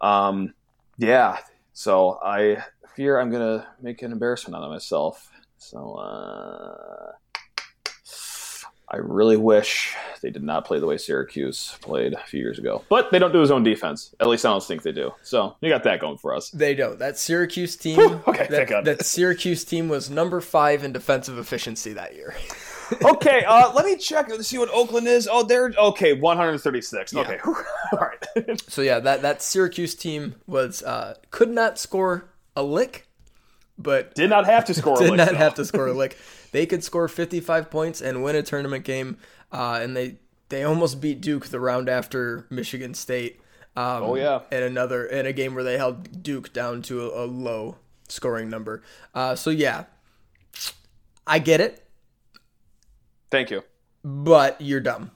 Um, 0.00 0.54
yeah, 0.96 1.38
so 1.72 2.18
I 2.22 2.62
fear 2.94 3.18
I'm 3.18 3.30
going 3.30 3.60
to 3.60 3.66
make 3.80 4.02
an 4.02 4.12
embarrassment 4.12 4.56
out 4.56 4.62
of 4.62 4.70
myself. 4.70 5.30
So 5.58 5.94
uh, 5.94 7.12
I 8.92 8.96
really 8.96 9.36
wish 9.36 9.94
they 10.20 10.30
did 10.30 10.42
not 10.42 10.64
play 10.64 10.80
the 10.80 10.86
way 10.86 10.96
Syracuse 10.98 11.76
played 11.80 12.12
a 12.12 12.24
few 12.24 12.40
years 12.40 12.58
ago. 12.58 12.84
But 12.88 13.12
they 13.12 13.20
don't 13.20 13.32
do 13.32 13.40
his 13.40 13.50
own 13.50 13.62
defense. 13.62 14.14
At 14.18 14.26
least 14.26 14.44
I 14.44 14.50
don't 14.50 14.62
think 14.64 14.82
they 14.82 14.92
do. 14.92 15.12
So 15.22 15.56
you 15.60 15.68
got 15.68 15.84
that 15.84 16.00
going 16.00 16.18
for 16.18 16.34
us. 16.34 16.50
they 16.50 16.74
don't. 16.74 16.98
That 16.98 17.16
Syracuse 17.16 17.76
team. 17.76 17.96
Whew, 17.96 18.22
okay, 18.26 18.46
that, 18.48 18.50
thank 18.50 18.68
God. 18.70 18.84
that 18.86 19.04
Syracuse 19.04 19.64
team 19.64 19.88
was 19.88 20.10
number 20.10 20.40
five 20.40 20.82
in 20.82 20.92
defensive 20.92 21.38
efficiency 21.38 21.92
that 21.92 22.16
year. 22.16 22.34
okay, 23.04 23.44
uh, 23.44 23.72
let 23.72 23.84
me 23.84 23.96
check 23.96 24.26
to 24.26 24.42
see 24.42 24.58
what 24.58 24.68
Oakland 24.72 25.06
is. 25.06 25.28
Oh, 25.30 25.44
they're 25.44 25.72
okay, 25.78 26.12
136. 26.12 27.14
Okay, 27.14 27.38
all 27.44 27.54
right. 27.98 28.60
So 28.68 28.82
yeah, 28.82 28.98
that 29.00 29.22
that 29.22 29.42
Syracuse 29.42 29.94
team 29.94 30.34
was 30.46 30.82
uh, 30.82 31.14
could 31.30 31.50
not 31.50 31.78
score 31.78 32.24
a 32.56 32.62
lick, 32.64 33.06
but 33.82 34.14
did 34.14 34.30
not 34.30 34.46
have 34.46 34.64
to 34.66 34.74
score. 34.80 34.96
a 34.96 34.98
did 35.00 35.10
lick, 35.10 35.16
not 35.18 35.28
though. 35.30 35.34
have 35.36 35.54
to 35.54 35.64
score 35.64 35.86
a 35.88 35.92
lick. 35.94 36.16
They 36.52 36.66
could 36.66 36.82
score 36.84 37.06
55 37.08 37.70
points 37.70 38.00
and 38.00 38.22
win 38.22 38.36
a 38.36 38.42
tournament 38.42 38.84
game, 38.84 39.18
uh, 39.52 39.80
and 39.82 39.96
they 39.96 40.18
they 40.48 40.64
almost 40.64 41.00
beat 41.00 41.20
Duke 41.20 41.46
the 41.46 41.60
round 41.60 41.88
after 41.88 42.46
Michigan 42.50 42.94
State. 42.94 43.40
Um, 43.76 44.02
Oh, 44.02 44.14
yeah. 44.16 44.40
in 44.50 44.62
another 44.64 45.06
in 45.06 45.26
a 45.26 45.32
game 45.32 45.54
where 45.54 45.62
they 45.62 45.78
held 45.78 46.22
Duke 46.24 46.52
down 46.52 46.82
to 46.82 47.08
a, 47.10 47.24
a 47.24 47.26
low 47.26 47.76
scoring 48.08 48.50
number. 48.50 48.82
Uh, 49.14 49.36
so 49.36 49.50
yeah, 49.50 49.84
I 51.26 51.38
get 51.38 51.60
it, 51.60 51.86
Thank 53.30 53.50
you. 53.50 53.62
but 54.02 54.60
you're 54.60 54.80
dumb. 54.80 55.12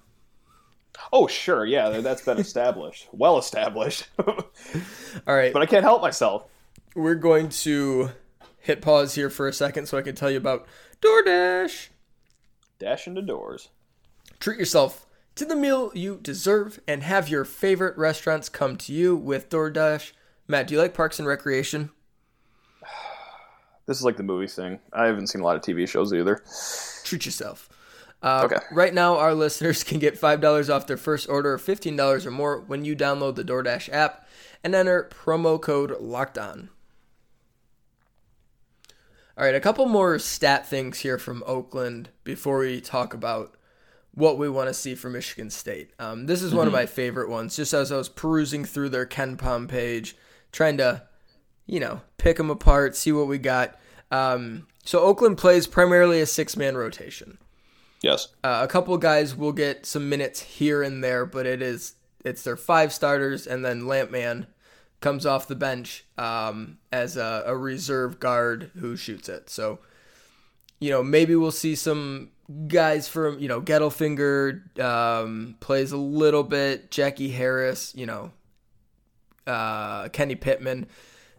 Oh, 1.12 1.26
sure. 1.26 1.64
Yeah, 1.64 1.88
that's 2.00 2.22
been 2.22 2.38
established. 2.38 3.08
well 3.12 3.38
established. 3.38 4.06
All 4.18 4.36
right, 5.26 5.52
but 5.52 5.60
I 5.62 5.66
can't 5.66 5.82
help 5.82 6.00
myself. 6.00 6.46
we're 6.94 7.16
going 7.16 7.48
to 7.48 8.10
hit 8.64 8.80
pause 8.80 9.14
here 9.14 9.28
for 9.28 9.46
a 9.46 9.52
second 9.52 9.86
so 9.86 9.98
I 9.98 10.02
can 10.02 10.14
tell 10.14 10.30
you 10.30 10.38
about 10.38 10.66
DoorDash. 11.02 11.88
Dash 12.78 13.06
into 13.06 13.20
doors. 13.22 13.68
Treat 14.40 14.58
yourself 14.58 15.06
to 15.34 15.44
the 15.44 15.54
meal 15.54 15.90
you 15.94 16.18
deserve 16.22 16.80
and 16.88 17.02
have 17.02 17.28
your 17.28 17.44
favorite 17.44 17.96
restaurants 17.98 18.48
come 18.48 18.76
to 18.78 18.92
you 18.92 19.14
with 19.14 19.50
DoorDash. 19.50 20.12
Matt, 20.48 20.66
do 20.68 20.74
you 20.74 20.80
like 20.80 20.94
Parks 20.94 21.18
and 21.18 21.28
Recreation? 21.28 21.90
This 23.86 23.98
is 23.98 24.02
like 24.02 24.16
the 24.16 24.22
movie 24.22 24.46
thing. 24.46 24.80
I 24.94 25.04
haven't 25.04 25.26
seen 25.26 25.42
a 25.42 25.44
lot 25.44 25.56
of 25.56 25.62
TV 25.62 25.86
shows 25.86 26.14
either. 26.14 26.42
Treat 27.04 27.26
yourself. 27.26 27.68
Uh, 28.22 28.40
Okay. 28.46 28.56
Right 28.72 28.94
now, 28.94 29.18
our 29.18 29.34
listeners 29.44 29.84
can 29.84 29.98
get 29.98 30.18
$5 30.18 30.74
off 30.74 30.86
their 30.86 30.96
first 30.96 31.28
order 31.28 31.52
of 31.52 31.62
$15 31.62 32.24
or 32.24 32.30
more 32.30 32.60
when 32.62 32.86
you 32.86 32.96
download 32.96 33.34
the 33.34 33.44
DoorDash 33.44 33.92
app 33.92 34.26
and 34.62 34.74
enter 34.74 35.10
promo 35.12 35.60
code 35.60 36.00
Locked 36.00 36.38
On. 36.38 36.70
All 39.36 39.44
right, 39.44 39.54
a 39.54 39.60
couple 39.60 39.86
more 39.86 40.18
stat 40.20 40.64
things 40.64 41.00
here 41.00 41.18
from 41.18 41.42
Oakland 41.44 42.10
before 42.22 42.58
we 42.58 42.80
talk 42.80 43.14
about 43.14 43.56
what 44.12 44.38
we 44.38 44.48
want 44.48 44.68
to 44.68 44.74
see 44.74 44.94
from 44.94 45.14
Michigan 45.14 45.50
State. 45.50 45.90
Um, 45.98 46.26
this 46.26 46.40
is 46.40 46.54
one 46.54 46.68
of 46.68 46.72
my 46.72 46.86
favorite 46.86 47.28
ones. 47.28 47.56
Just 47.56 47.74
as 47.74 47.90
I 47.90 47.96
was 47.96 48.08
perusing 48.08 48.64
through 48.64 48.90
their 48.90 49.06
KenPom 49.06 49.66
page, 49.66 50.16
trying 50.52 50.76
to, 50.76 51.02
you 51.66 51.80
know, 51.80 52.02
pick 52.16 52.36
them 52.36 52.48
apart, 52.48 52.94
see 52.94 53.10
what 53.10 53.26
we 53.26 53.38
got. 53.38 53.76
Um, 54.12 54.68
so 54.84 55.00
Oakland 55.00 55.36
plays 55.36 55.66
primarily 55.66 56.20
a 56.20 56.26
six-man 56.26 56.76
rotation. 56.76 57.38
Yes. 58.02 58.28
Uh, 58.44 58.60
a 58.62 58.68
couple 58.68 58.96
guys 58.98 59.34
will 59.34 59.52
get 59.52 59.84
some 59.84 60.08
minutes 60.08 60.42
here 60.42 60.80
and 60.80 61.02
there, 61.02 61.26
but 61.26 61.44
it 61.44 61.60
is 61.60 61.96
it's 62.24 62.44
their 62.44 62.56
five 62.56 62.92
starters, 62.92 63.48
and 63.48 63.64
then 63.64 63.82
Lampman 63.82 64.46
comes 65.04 65.26
off 65.26 65.46
the 65.46 65.54
bench 65.54 66.06
um, 66.16 66.78
as 66.90 67.18
a, 67.18 67.44
a 67.46 67.54
reserve 67.54 68.18
guard 68.18 68.70
who 68.78 68.96
shoots 68.96 69.28
it. 69.28 69.50
So, 69.50 69.80
you 70.80 70.88
know, 70.88 71.02
maybe 71.02 71.36
we'll 71.36 71.50
see 71.50 71.74
some 71.74 72.30
guys 72.68 73.06
from 73.06 73.38
you 73.38 73.46
know 73.46 73.60
Gettelfinger 73.60 74.80
um, 74.80 75.56
plays 75.60 75.92
a 75.92 75.98
little 75.98 76.42
bit, 76.42 76.90
Jackie 76.90 77.28
Harris, 77.28 77.92
you 77.94 78.06
know, 78.06 78.32
uh, 79.46 80.08
Kenny 80.08 80.36
Pittman. 80.36 80.86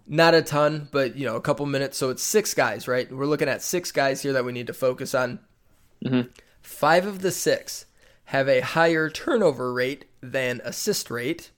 Not 0.06 0.36
a 0.36 0.44
ton, 0.44 0.88
but 0.92 1.16
you 1.16 1.26
know, 1.26 1.36
a 1.36 1.42
couple 1.42 1.66
minutes. 1.66 1.98
So 1.98 2.12
it's 2.12 2.22
six 2.22 2.54
guys, 2.54 2.88
right? 2.88 3.12
We're 3.12 3.26
looking 3.26 3.50
at 3.50 3.64
six 3.64 3.92
guys 3.92 4.22
here 4.22 4.34
that 4.34 4.46
we 4.46 4.52
need 4.52 4.68
to 4.68 4.74
focus 4.74 5.16
on. 5.16 5.40
Five 6.62 7.08
of 7.08 7.24
the 7.24 7.32
six 7.32 7.88
have 8.26 8.48
a 8.48 8.60
higher 8.60 9.10
turnover 9.10 9.74
rate 9.74 10.06
than 10.22 10.62
assist 10.64 11.10
rate. 11.10 11.50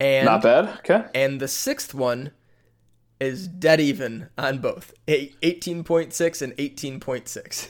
And 0.00 0.26
Not 0.26 0.42
bad. 0.42 0.78
Okay. 0.78 1.04
and 1.14 1.40
the 1.40 1.48
sixth 1.48 1.92
one 1.92 2.30
is 3.20 3.48
dead 3.48 3.80
even 3.80 4.28
on 4.38 4.58
both. 4.58 4.92
18.6 5.08 6.42
and 6.42 6.52
18.6. 6.56 7.68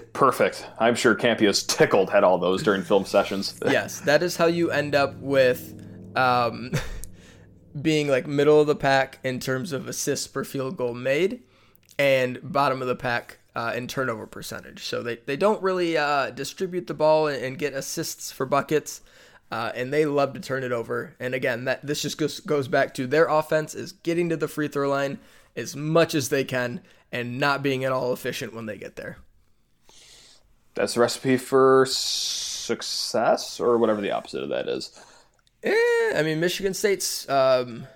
Perfect. 0.12 0.66
I'm 0.78 0.94
sure 0.94 1.14
Kampe's 1.14 1.62
tickled 1.64 2.10
had 2.10 2.24
all 2.24 2.38
those 2.38 2.62
during 2.62 2.82
film 2.82 3.04
sessions. 3.04 3.58
yes, 3.66 4.00
that 4.00 4.22
is 4.22 4.36
how 4.36 4.46
you 4.46 4.70
end 4.70 4.94
up 4.94 5.14
with 5.16 5.80
um, 6.16 6.72
being 7.82 8.08
like 8.08 8.26
middle 8.26 8.60
of 8.60 8.66
the 8.66 8.76
pack 8.76 9.18
in 9.24 9.40
terms 9.40 9.72
of 9.72 9.88
assists 9.88 10.26
per 10.26 10.44
field 10.44 10.76
goal 10.76 10.94
made 10.94 11.42
and 11.98 12.38
bottom 12.42 12.82
of 12.82 12.88
the 12.88 12.96
pack 12.96 13.38
uh, 13.54 13.72
in 13.76 13.86
turnover 13.86 14.26
percentage. 14.26 14.84
So 14.84 15.02
they, 15.02 15.16
they 15.26 15.36
don't 15.36 15.62
really 15.62 15.96
uh, 15.96 16.30
distribute 16.30 16.86
the 16.86 16.94
ball 16.94 17.26
and, 17.26 17.42
and 17.42 17.58
get 17.58 17.74
assists 17.74 18.32
for 18.32 18.46
buckets. 18.46 19.02
Uh, 19.50 19.72
and 19.74 19.92
they 19.92 20.06
love 20.06 20.34
to 20.34 20.40
turn 20.40 20.62
it 20.62 20.70
over. 20.72 21.14
And 21.18 21.34
again, 21.34 21.64
that 21.64 21.84
this 21.84 22.02
just 22.02 22.18
goes, 22.18 22.38
goes 22.40 22.68
back 22.68 22.94
to 22.94 23.06
their 23.06 23.26
offense 23.26 23.74
is 23.74 23.92
getting 23.92 24.28
to 24.28 24.36
the 24.36 24.46
free 24.46 24.68
throw 24.68 24.88
line 24.88 25.18
as 25.56 25.74
much 25.74 26.14
as 26.14 26.28
they 26.28 26.44
can 26.44 26.80
and 27.10 27.38
not 27.38 27.62
being 27.62 27.84
at 27.84 27.90
all 27.90 28.12
efficient 28.12 28.54
when 28.54 28.66
they 28.66 28.76
get 28.76 28.94
there. 28.96 29.18
That's 30.74 30.94
the 30.94 31.00
recipe 31.00 31.36
for 31.36 31.84
success, 31.88 33.58
or 33.58 33.76
whatever 33.76 34.00
the 34.00 34.12
opposite 34.12 34.44
of 34.44 34.50
that 34.50 34.68
is. 34.68 34.92
Eh, 35.64 36.12
I 36.14 36.22
mean, 36.22 36.38
Michigan 36.38 36.74
State's 36.74 37.28
um, 37.28 37.86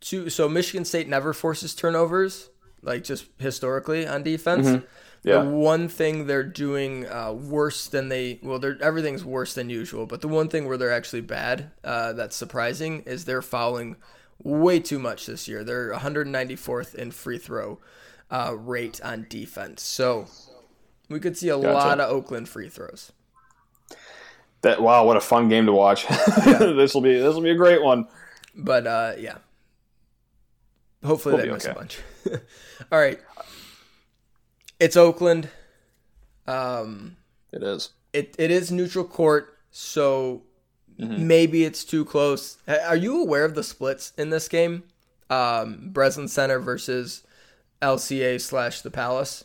two. 0.00 0.30
So 0.30 0.48
Michigan 0.48 0.84
State 0.84 1.08
never 1.08 1.34
forces 1.34 1.74
turnovers, 1.74 2.48
like 2.82 3.04
just 3.04 3.26
historically 3.38 4.06
on 4.06 4.22
defense. 4.22 4.82
Yeah. 5.24 5.42
The 5.42 5.50
one 5.50 5.88
thing 5.88 6.26
they're 6.26 6.42
doing 6.42 7.06
uh, 7.08 7.32
worse 7.32 7.86
than 7.86 8.08
they 8.08 8.40
well, 8.42 8.58
they're 8.58 8.76
everything's 8.82 9.24
worse 9.24 9.54
than 9.54 9.70
usual. 9.70 10.04
But 10.06 10.20
the 10.20 10.28
one 10.28 10.48
thing 10.48 10.66
where 10.66 10.76
they're 10.76 10.92
actually 10.92 11.20
bad, 11.20 11.70
uh, 11.84 12.12
that's 12.14 12.34
surprising, 12.34 13.02
is 13.02 13.24
they're 13.24 13.42
fouling 13.42 13.96
way 14.42 14.80
too 14.80 14.98
much 14.98 15.26
this 15.26 15.46
year. 15.46 15.62
They're 15.62 15.92
194th 15.92 16.94
in 16.96 17.12
free 17.12 17.38
throw 17.38 17.78
uh, 18.30 18.56
rate 18.56 19.00
on 19.04 19.26
defense. 19.28 19.82
So 19.82 20.26
we 21.08 21.20
could 21.20 21.36
see 21.36 21.48
a 21.48 21.56
lot 21.56 22.00
of 22.00 22.10
Oakland 22.10 22.48
free 22.48 22.68
throws. 22.68 23.12
That 24.62 24.80
wow, 24.80 25.04
what 25.04 25.16
a 25.16 25.20
fun 25.20 25.48
game 25.48 25.66
to 25.66 25.72
watch. 25.72 26.06
this 26.44 26.94
will 26.94 27.00
be 27.00 27.14
this 27.18 27.34
will 27.34 27.42
be 27.42 27.50
a 27.50 27.56
great 27.56 27.82
one. 27.82 28.06
But 28.54 28.86
uh, 28.86 29.12
yeah, 29.18 29.38
hopefully 31.04 31.34
We'll 31.34 31.44
they 31.44 31.52
miss 31.52 31.64
a 31.64 31.74
bunch. 31.74 31.98
All 32.92 32.98
right, 32.98 33.20
it's 34.82 34.96
Oakland. 34.96 35.48
Um, 36.46 37.16
It 37.52 37.62
is. 37.62 37.90
it 38.12 38.34
it 38.38 38.50
is 38.50 38.70
neutral 38.70 39.04
court, 39.04 39.58
so 39.70 40.42
Mm-hmm. 41.00 41.26
maybe 41.26 41.64
it's 41.64 41.84
too 41.84 42.04
close. 42.04 42.58
Are 42.68 42.94
you 42.94 43.22
aware 43.22 43.46
of 43.46 43.54
the 43.54 43.64
splits 43.64 44.12
in 44.18 44.28
this 44.28 44.46
game? 44.46 44.82
Um, 45.30 45.88
Breslin 45.90 46.28
Center 46.28 46.58
versus 46.58 47.22
LCA 47.80 48.38
slash 48.40 48.82
the 48.82 48.90
Palace. 48.90 49.44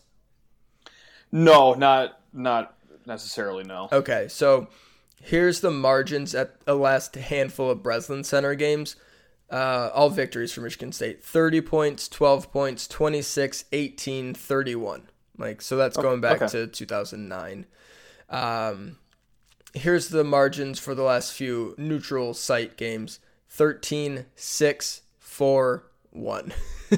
No, 1.32 1.74
not 1.74 2.20
not 2.34 2.76
necessarily. 3.06 3.64
No. 3.64 3.88
Okay, 3.94 4.28
so 4.28 4.68
here's 5.24 5.62
the 5.62 5.72
margins 5.72 6.36
at 6.36 6.60
the 6.66 6.76
last 6.76 7.16
handful 7.16 7.72
of 7.72 7.82
Breslin 7.82 8.24
Center 8.26 8.54
games. 8.54 8.98
Uh, 9.50 9.90
all 9.94 10.10
victories 10.10 10.52
for 10.52 10.60
Michigan 10.62 10.92
State 10.92 11.24
30 11.24 11.62
points, 11.62 12.10
12 12.10 12.52
points, 12.52 12.88
26, 12.90 13.64
18, 13.72 14.34
31. 14.34 15.08
Like, 15.38 15.62
so 15.62 15.78
that's 15.78 15.98
going 15.98 16.22
back 16.22 16.42
okay. 16.42 16.52
to 16.52 16.68
2009. 16.68 17.66
Um, 18.30 18.98
here's 19.74 20.10
the 20.10 20.24
margins 20.24 20.80
for 20.80 20.96
the 20.96 21.04
last 21.04 21.34
few 21.34 21.76
neutral 21.78 22.34
site 22.34 22.78
games 22.78 23.20
13, 23.50 24.26
6, 24.36 25.02
4, 25.20 25.84
1. 26.12 26.54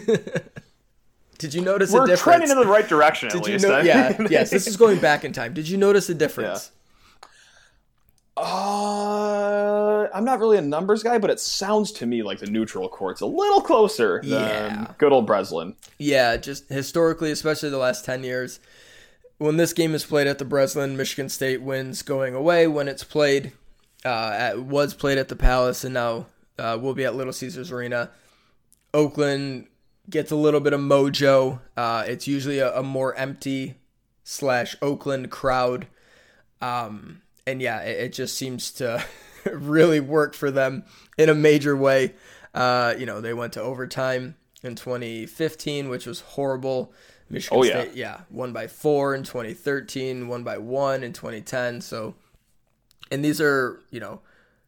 Did 1.38 1.54
you 1.54 1.62
notice 1.62 1.92
a 1.92 1.94
difference? 1.94 2.10
We're 2.10 2.18
trending 2.18 2.50
in 2.50 2.60
the 2.60 2.68
right 2.68 2.88
direction. 2.88 3.28
At 3.28 3.34
Did 3.34 3.46
you 3.48 3.54
least. 3.54 3.66
know? 3.66 3.76
eh? 3.76 3.84
Yeah, 3.84 4.18
yes. 4.30 4.50
This 4.50 4.68
is 4.68 4.76
going 4.76 5.00
back 5.00 5.24
in 5.24 5.32
time. 5.32 5.54
Did 5.54 5.70
you 5.70 5.78
notice 5.78 6.10
a 6.10 6.14
difference? 6.14 6.72
Uh, 8.36 8.42
I'm 10.20 10.26
not 10.26 10.40
really 10.40 10.58
a 10.58 10.62
numbers 10.62 11.02
guy, 11.02 11.18
but 11.18 11.30
it 11.30 11.40
sounds 11.40 11.94
to 11.94 12.06
me 12.06 12.24
like 12.24 12.40
the 12.40 12.48
neutral 12.48 12.90
court's 12.90 13.22
a 13.22 13.26
little 13.26 13.62
closer 13.62 14.20
than 14.22 14.32
Yeah. 14.32 14.88
good 14.98 15.14
old 15.14 15.26
Breslin. 15.26 15.76
Yeah, 15.98 16.36
just 16.36 16.68
historically, 16.68 17.32
especially 17.32 17.70
the 17.70 17.78
last 17.78 18.04
10 18.04 18.26
years, 18.26 18.60
when 19.38 19.56
this 19.56 19.72
game 19.72 19.96
is 19.96 20.06
played 20.06 20.28
at 20.28 20.38
the 20.38 20.44
Breslin, 20.44 20.98
Michigan 20.98 21.30
State 21.30 21.62
wins 21.62 22.02
going 22.02 22.36
away. 22.36 22.68
When 22.68 22.90
it's 22.90 23.06
played, 23.06 23.54
uh, 24.04 24.10
at, 24.38 24.60
was 24.64 24.94
played 24.94 25.18
at 25.18 25.30
the 25.30 25.38
Palace, 25.38 25.86
and 25.86 25.94
now 25.94 26.26
uh, 26.58 26.78
will 26.82 26.94
be 26.94 27.06
at 27.06 27.16
Little 27.16 27.32
Caesars 27.32 27.72
Arena. 27.72 28.10
Oakland 28.94 29.68
gets 30.10 30.32
a 30.32 30.36
little 30.36 30.60
bit 30.60 30.74
of 30.74 30.82
mojo. 30.82 31.62
Uh, 31.78 32.04
it's 32.06 32.28
usually 32.28 32.60
a, 32.60 32.78
a 32.78 32.84
more 32.84 33.16
empty 33.16 33.76
slash 34.26 34.76
Oakland 34.82 35.32
crowd. 35.32 35.88
Um, 36.62 37.22
and 37.48 37.62
yeah, 37.62 37.80
it, 37.84 38.00
it 38.08 38.14
just 38.14 38.36
seems 38.36 38.72
to 38.74 39.02
really 39.52 40.00
worked 40.00 40.36
for 40.36 40.52
them 40.52 40.84
in 41.18 41.30
a 41.30 41.36
major 41.36 41.76
way. 41.76 42.14
Uh, 42.54 42.96
you 42.98 43.06
know, 43.06 43.22
they 43.22 43.34
went 43.34 43.54
to 43.54 43.62
overtime 43.62 44.36
in 44.64 44.76
2015, 44.76 45.90
which 45.90 46.06
was 46.06 46.22
horrible. 46.22 46.94
Michigan 47.30 47.60
Oh, 47.60 47.64
yeah. 47.64 47.82
State, 47.82 47.96
yeah, 47.96 48.22
won 48.30 48.54
by 48.54 48.68
four 48.68 49.14
in 49.14 49.24
2013, 49.24 50.28
won 50.28 50.44
by 50.44 50.58
one 50.58 51.04
in 51.04 51.14
2010. 51.14 51.82
So, 51.82 52.16
and 53.12 53.24
these 53.24 53.40
are, 53.40 53.82
you 53.92 54.00
know, 54.00 54.22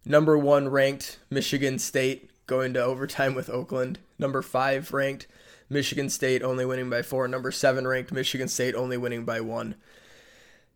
number 0.05 0.37
one 0.37 0.69
ranked 0.69 1.19
Michigan 1.29 1.79
State 1.79 2.29
going 2.45 2.73
to 2.73 2.83
overtime 2.83 3.33
with 3.33 3.49
Oakland, 3.49 3.99
number 4.19 4.41
five 4.41 4.93
ranked 4.93 5.27
Michigan 5.69 6.09
State 6.09 6.43
only 6.43 6.65
winning 6.65 6.89
by 6.89 7.01
four, 7.01 7.27
number 7.27 7.51
seven 7.51 7.87
ranked 7.87 8.11
Michigan 8.11 8.47
State 8.47 8.75
only 8.75 8.97
winning 8.97 9.25
by 9.25 9.39
one. 9.39 9.75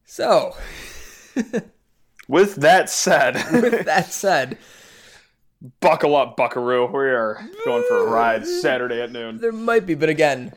So, 0.06 0.56
With 2.28 2.56
that 2.56 2.90
said, 2.90 3.36
with 3.52 3.86
that 3.86 4.12
said, 4.12 4.58
Buckle 5.80 6.16
up, 6.16 6.36
Buckaroo. 6.38 6.86
We 6.86 7.06
are 7.06 7.40
going 7.64 7.84
for 7.88 8.06
a 8.06 8.10
ride 8.10 8.46
Saturday 8.46 9.02
at 9.02 9.12
noon. 9.12 9.38
There 9.38 9.52
might 9.52 9.86
be, 9.86 9.96
but 9.96 10.10
again, 10.10 10.54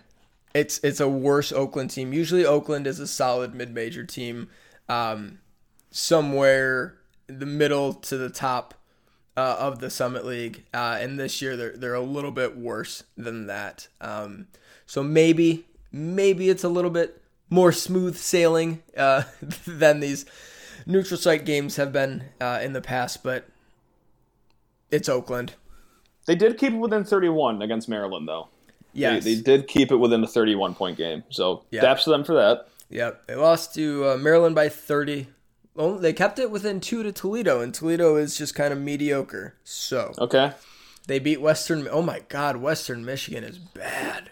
it's 0.55 0.79
it's 0.83 1.01
a 1.01 1.09
worse 1.09 1.53
Oakland 1.53 1.91
team. 1.91 2.13
Usually, 2.13 2.45
Oakland 2.45 2.87
is 2.87 3.01
a 3.01 3.07
solid 3.07 3.55
mid-major 3.55 4.05
team, 4.05 4.49
um, 4.89 5.39
somewhere 5.91 6.97
the 7.27 7.47
middle 7.47 7.95
to 7.95 8.17
the 8.17 8.29
top 8.29 8.75
uh, 9.37 9.57
of 9.59 9.79
the 9.79 9.89
Summit 9.89 10.27
League. 10.27 10.65
Uh, 10.75 10.99
and 11.01 11.19
this 11.19 11.41
year, 11.41 11.57
they're 11.57 11.77
they're 11.77 11.95
a 11.95 12.01
little 12.01 12.33
bit 12.33 12.59
worse 12.59 13.05
than 13.17 13.47
that. 13.47 13.89
Um, 14.01 14.49
so 14.85 15.03
maybe 15.03 15.65
maybe 15.91 16.51
it's 16.51 16.65
a 16.65 16.69
little 16.69 16.91
bit 16.91 17.23
more 17.49 17.73
smooth 17.73 18.17
sailing 18.17 18.83
uh, 18.97 19.23
than 19.67 20.01
these 20.01 20.27
neutral 20.89 21.19
site 21.21 21.45
games 21.45 21.77
have 21.77 21.93
been 21.93 22.25
uh, 22.41 22.59
in 22.61 22.73
the 22.73 22.81
past, 22.81 23.23
but 23.23 23.47
it's 24.91 25.09
Oakland. 25.09 25.55
They 26.27 26.35
did 26.35 26.59
keep 26.59 26.73
it 26.73 26.77
within 26.79 27.05
31 27.05 27.63
against 27.63 27.89
Maryland, 27.89 28.27
though. 28.27 28.49
Yes. 28.93 29.23
They, 29.25 29.35
they 29.37 29.43
did 29.43 29.69
keep 29.69 29.93
it 29.93 29.97
within 29.97 30.21
the 30.21 30.27
31 30.27 30.75
point 30.75 30.97
game. 30.99 31.23
So 31.31 31.63
Yeah. 31.71 31.83
daps 31.85 32.05
to 32.05 32.11
them 32.11 32.25
for 32.25 32.35
that. 32.35 32.69
Yep. 32.91 33.27
They 33.29 33.35
lost 33.37 33.75
to 33.75 34.09
uh, 34.11 34.17
Maryland 34.17 34.55
by 34.55 34.69
30. 34.69 35.29
Well, 35.75 35.95
they 35.99 36.13
kept 36.13 36.39
it 36.39 36.51
within 36.51 36.81
two 36.81 37.03
to 37.05 37.13
Toledo, 37.13 37.61
and 37.61 37.73
Toledo 37.73 38.17
is 38.17 38.37
just 38.37 38.55
kind 38.55 38.73
of 38.73 38.81
mediocre. 38.81 39.55
So 39.63 40.13
Okay. 40.19 40.53
they 41.07 41.19
beat 41.19 41.41
Western. 41.41 41.87
Oh 41.89 42.03
my 42.03 42.23
God, 42.29 42.57
Western 42.57 43.05
Michigan 43.05 43.45
is 43.45 43.59
bad. 43.59 44.31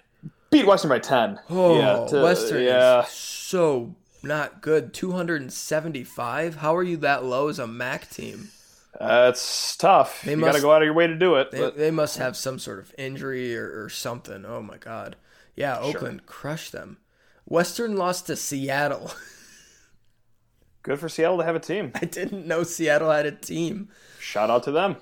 Beat 0.50 0.66
Western 0.66 0.88
by 0.88 0.98
10. 0.98 1.38
Oh, 1.50 1.78
yeah, 1.78 2.06
to- 2.08 2.22
Western 2.22 2.62
yeah. 2.64 3.02
is 3.04 3.08
so 3.10 3.94
not 4.22 4.60
good. 4.60 4.92
275. 4.94 6.56
How 6.56 6.76
are 6.76 6.82
you 6.82 6.96
that 6.98 7.24
low 7.24 7.48
as 7.48 7.58
a 7.58 7.66
MAC 7.66 8.10
team? 8.10 8.50
That's 8.98 9.76
tough. 9.76 10.22
They 10.22 10.32
you 10.32 10.40
got 10.40 10.54
to 10.54 10.60
go 10.60 10.72
out 10.72 10.82
of 10.82 10.86
your 10.86 10.94
way 10.94 11.06
to 11.06 11.14
do 11.14 11.34
it. 11.36 11.50
They, 11.50 11.70
they 11.70 11.90
must 11.90 12.18
have 12.18 12.36
some 12.36 12.58
sort 12.58 12.78
of 12.78 12.94
injury 12.96 13.56
or, 13.56 13.84
or 13.84 13.88
something. 13.88 14.44
Oh 14.44 14.62
my 14.62 14.78
God. 14.78 15.16
Yeah, 15.54 15.78
Oakland 15.78 16.26
crushed 16.26 16.72
them. 16.72 16.98
Western 17.44 17.96
lost 17.96 18.26
to 18.26 18.36
Seattle. 18.36 19.12
good 20.82 20.98
for 20.98 21.08
Seattle 21.08 21.38
to 21.38 21.44
have 21.44 21.56
a 21.56 21.60
team. 21.60 21.92
I 21.94 22.04
didn't 22.04 22.46
know 22.46 22.62
Seattle 22.62 23.10
had 23.10 23.26
a 23.26 23.32
team. 23.32 23.88
Shout 24.18 24.50
out 24.50 24.64
to 24.64 24.72
them. 24.72 24.96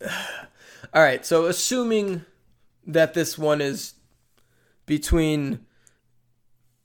All 0.94 1.02
right, 1.02 1.24
so 1.24 1.46
assuming 1.46 2.24
that 2.86 3.14
this 3.14 3.38
one 3.38 3.60
is 3.60 3.94
between 4.86 5.60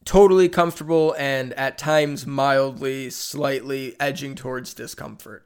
totally 0.08 0.48
comfortable 0.48 1.14
and 1.20 1.54
at 1.54 1.78
times 1.78 2.26
mildly, 2.26 3.10
slightly 3.10 3.94
edging 4.00 4.36
towards 4.36 4.74
discomfort. 4.74 5.46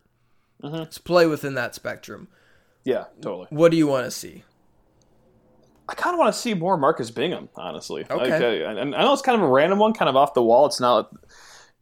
Let's 0.62 1.00
play 1.00 1.26
within 1.26 1.56
that 1.56 1.74
spectrum. 1.74 2.28
Yeah, 2.84 3.06
totally. 3.22 3.48
What 3.50 3.72
do 3.72 3.78
you 3.78 3.88
want 3.88 4.06
to 4.06 4.12
see? 4.12 4.44
I 5.90 5.96
kind 5.96 6.14
of 6.14 6.20
want 6.20 6.34
to 6.34 6.40
see 6.40 6.54
more 6.54 6.78
Marcus 6.78 7.10
Bingham, 7.10 7.50
honestly. 7.56 8.06
Okay. 8.10 8.64
Uh, 8.64 8.70
and 8.70 8.96
I 8.96 9.02
know 9.02 9.14
it's 9.14 9.24
kind 9.24 9.36
of 9.36 9.42
a 9.42 9.52
random 9.52 9.80
one, 9.80 9.94
kind 9.94 10.08
of 10.08 10.16
off 10.16 10.36
the 10.36 10.44
wall. 10.44 10.68
It's 10.68 10.80
not, 10.80 11.12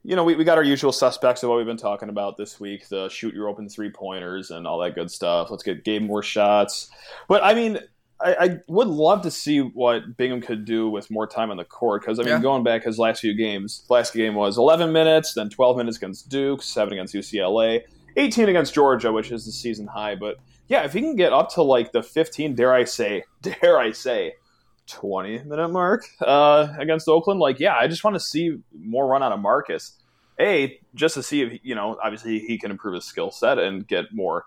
you 0.03 0.15
know, 0.15 0.24
we, 0.24 0.36
we 0.36 0.45
got 0.45 0.57
our 0.57 0.63
usual 0.63 0.93
suspects 0.93 1.43
of 1.43 1.50
what 1.50 1.57
we've 1.57 1.65
been 1.65 1.75
talking 1.75 2.07
about 2.07 2.38
this 2.38 2.62
week 2.62 2.88
the 2.88 3.09
shoot 3.09 3.33
your 3.33 3.50
open 3.50 3.67
three 3.67 3.91
pointers 3.91 4.51
and 4.51 4.65
all 4.65 4.79
that 4.79 4.95
good 4.95 5.12
stuff. 5.12 5.51
Let's 5.51 5.63
get 5.63 5.83
Gabe 5.83 6.03
more 6.03 6.24
shots. 6.24 6.89
But 7.27 7.43
I 7.43 7.53
mean, 7.53 7.79
I, 8.21 8.35
I 8.39 8.57
would 8.67 8.88
love 8.88 9.21
to 9.21 9.31
see 9.31 9.59
what 9.59 10.17
Bingham 10.17 10.41
could 10.41 10.65
do 10.65 10.89
with 10.89 11.09
more 11.09 11.25
time 11.25 11.51
on 11.51 11.57
the 11.57 11.63
court 11.63 12.01
because 12.01 12.19
I 12.19 12.23
mean, 12.23 12.33
Yeah. 12.33 12.41
going 12.41 12.63
back 12.63 12.83
his 12.83 12.99
last 12.99 13.21
few 13.21 13.33
games, 13.33 13.85
last 13.89 14.13
game 14.13 14.35
was 14.35 14.57
11 14.57 14.91
minutes, 14.91 15.33
then 15.33 15.49
12 15.49 15.77
minutes 15.77 15.97
against 15.97 16.27
Duke, 16.29 16.61
seven 16.61 16.93
against 16.93 17.13
UCLA, 17.15 17.83
18 18.17 18.49
against 18.49 18.73
Georgia, 18.73 19.11
which 19.11 19.31
is 19.31 19.45
the 19.45 19.51
season 19.51 19.88
high. 19.88 20.15
But 20.15 20.38
yeah, 20.67 20.83
if 20.83 20.91
he 20.93 20.99
can 21.01 21.15
get 21.15 21.31
up 21.31 21.49
to 21.53 21.61
like 21.63 21.91
the 21.93 22.03
15, 22.03 22.55
dare 22.55 22.73
I 22.73 22.83
say, 22.83 23.23
dare 23.41 23.77
I 23.79 23.91
say, 23.91 24.33
20 24.88 25.43
minute 25.43 25.69
mark 25.69 26.03
uh, 26.21 26.73
against 26.79 27.07
Oakland, 27.07 27.39
like 27.39 27.59
yeah, 27.59 27.75
I 27.75 27.88
just 27.88 28.03
want 28.03 28.15
to 28.15 28.19
see 28.19 28.57
more 28.77 29.07
run 29.07 29.21
out 29.23 29.31
of 29.31 29.39
Marcus. 29.39 29.93
A 30.39 30.79
just 30.95 31.15
to 31.15 31.23
see 31.23 31.41
if 31.41 31.59
you 31.63 31.75
know, 31.75 31.97
obviously 32.01 32.39
he 32.39 32.57
can 32.57 32.71
improve 32.71 32.95
his 32.95 33.05
skill 33.05 33.29
set 33.29 33.59
and 33.59 33.87
get 33.87 34.05
more 34.13 34.46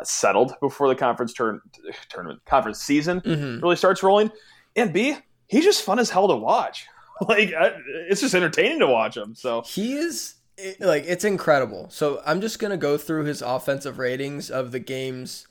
uh, 0.00 0.04
settled 0.04 0.54
before 0.60 0.88
the 0.88 0.94
conference 0.94 1.32
turn 1.32 1.60
tournament 2.08 2.40
conference 2.46 2.80
season 2.80 3.20
Mm-hmm. 3.20 3.60
really 3.60 3.76
starts 3.76 4.02
rolling. 4.02 4.30
And 4.76 4.92
B, 4.92 5.16
he's 5.46 5.64
just 5.64 5.82
fun 5.82 5.98
as 5.98 6.10
hell 6.10 6.28
to 6.28 6.36
watch. 6.36 6.86
like 7.28 7.52
I, 7.52 7.72
it's 8.08 8.20
just 8.20 8.34
entertaining 8.34 8.78
to 8.80 8.86
watch 8.86 9.16
him. 9.16 9.34
So 9.34 9.62
He 9.62 9.94
is 9.94 10.34
like 10.80 11.04
it's 11.06 11.24
incredible. 11.24 11.88
So 11.90 12.22
I'm 12.26 12.40
just 12.40 12.58
gonna 12.58 12.76
go 12.76 12.96
through 12.98 13.24
his 13.24 13.42
offensive 13.42 13.98
ratings 13.98 14.50
of 14.50 14.72
the 14.72 14.78
games 14.78 15.46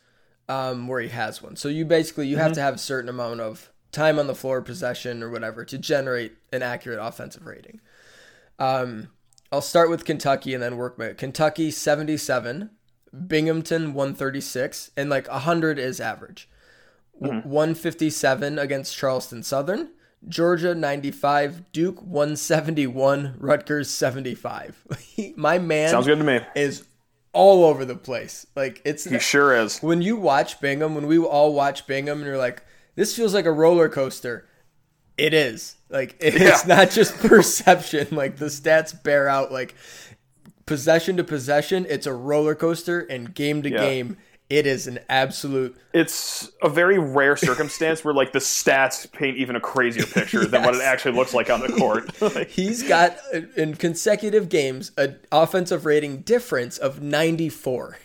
um, 0.49 0.88
where 0.88 1.01
he 1.01 1.10
has 1.10 1.41
one. 1.41 1.55
So 1.55 1.67
you 1.67 1.83
basically 1.86 2.27
you 2.27 2.38
have 2.38 2.53
to 2.53 2.62
have 2.62 2.75
a 2.75 2.77
certain 2.77 3.10
amount 3.10 3.41
of 3.41 3.71
time 3.91 4.19
on 4.19 4.27
the 4.27 4.36
floor, 4.36 4.62
possession, 4.62 5.23
or 5.23 5.29
whatever 5.29 5.65
to 5.65 5.77
generate 5.77 6.33
an 6.53 6.62
accurate 6.62 6.99
offensive 7.01 7.45
rating. 7.45 7.79
Um, 8.60 9.10
I'll 9.51 9.62
start 9.62 9.89
with 9.89 10.03
Kentucky 10.05 10.53
and 10.53 10.62
then 10.62 10.75
work 10.77 10.97
my 10.97 11.13
Kentucky 11.13 11.71
77, 11.71 12.69
Binghamton 13.28 13.93
136, 13.93 14.91
and 14.98 15.10
like 15.10 15.28
100 15.30 15.80
is 15.80 16.00
average. 16.00 16.50
W 17.22 17.39
mm-hmm. 17.39 17.50
157 17.50 18.60
against 18.60 18.96
Charleston 18.96 19.41
Southern, 19.43 19.89
Georgia 20.28 20.76
95, 20.76 21.72
Duke 21.72 22.02
171, 22.02 23.36
Rutgers 23.39 23.89
75. 23.89 24.84
my 25.36 25.58
man 25.58 25.89
sounds 25.89 26.06
good 26.06 26.20
to 26.20 26.24
me. 26.24 26.41
is 26.56 26.86
all 27.34 27.63
over 27.65 27.86
the 27.86 27.96
place. 27.96 28.46
Like 28.56 28.82
it's 28.86 29.04
He 29.06 29.20
sure 29.20 29.56
is. 29.56 29.80
when 29.80 30.02
you 30.02 30.15
watch 30.15 30.60
Bingham, 30.60 30.96
when 30.96 31.08
we 31.08 31.17
all 31.17 31.54
watch 31.54 31.88
Bingham, 31.88 32.20
and 32.20 32.28
you're 32.28 32.38
like, 32.38 32.63
this 32.96 33.15
feels 33.15 33.34
like 33.34 33.46
a 33.46 33.52
roller 33.52 33.89
coaster. 33.89 34.48
It 35.17 35.34
is. 35.34 35.76
Like 35.89 36.15
it's 36.20 36.39
Yeah. 36.39 36.60
not 36.67 36.91
just 36.91 37.15
perception. 37.20 38.08
Like 38.12 38.38
the 38.38 38.46
stats 38.46 39.02
bear 39.04 39.28
out. 39.28 39.52
Like 39.52 39.76
possession 40.67 41.17
to 41.17 41.23
possession, 41.23 41.88
it's 41.89 42.06
a 42.06 42.13
roller 42.13 42.53
coaster, 42.53 42.99
and 42.99 43.34
game 43.34 43.63
to 43.63 43.71
Yeah. 43.71 43.80
game, 43.80 44.17
it 44.49 44.65
is 44.67 44.88
an 44.88 44.99
absolute. 45.10 45.75
It's 45.93 46.51
a 46.62 46.69
very 46.69 46.97
rare 46.99 47.36
circumstance 47.36 48.06
where 48.06 48.13
like 48.13 48.32
the 48.32 48.39
stats 48.39 49.12
paint 49.12 49.38
even 49.38 49.56
a 49.56 49.60
crazier 49.60 50.06
picture 50.13 50.45
than 50.45 50.63
what 50.63 50.75
it 50.75 50.82
actually 50.82 51.15
looks 51.17 51.34
like 51.34 51.49
on 51.49 51.60
the 51.62 51.69
court. 51.69 52.12
Like, 52.21 52.49
He's 52.49 52.84
got 52.84 53.17
in 53.58 53.75
consecutive 53.75 54.47
games 54.49 54.91
an 54.97 55.17
offensive 55.32 55.86
rating 55.86 56.17
difference 56.21 56.77
of 56.77 57.01
94. 57.01 57.97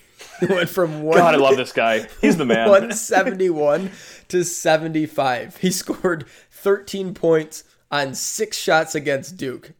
Went 0.48 0.68
from 0.68 1.02
one. 1.02 1.18
God, 1.18 1.34
I 1.34 1.38
love 1.38 1.56
this 1.56 1.72
guy. 1.72 2.08
He's 2.20 2.36
the 2.36 2.44
man. 2.44 2.68
171 2.68 3.90
to 4.28 4.44
75. 4.44 5.56
He 5.58 5.70
scored 5.70 6.26
13 6.50 7.14
points 7.14 7.62
on 7.90 8.14
six 8.14 8.56
shots 8.56 8.94
against 8.96 9.36
Duke 9.36 9.72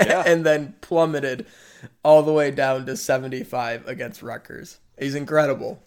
and 0.00 0.44
then 0.44 0.74
plummeted 0.80 1.46
all 2.02 2.22
the 2.22 2.32
way 2.32 2.50
down 2.50 2.86
to 2.86 2.96
75 2.96 3.86
against 3.86 4.22
Rutgers. 4.22 4.78
He's 4.98 5.14
incredible. 5.14 5.82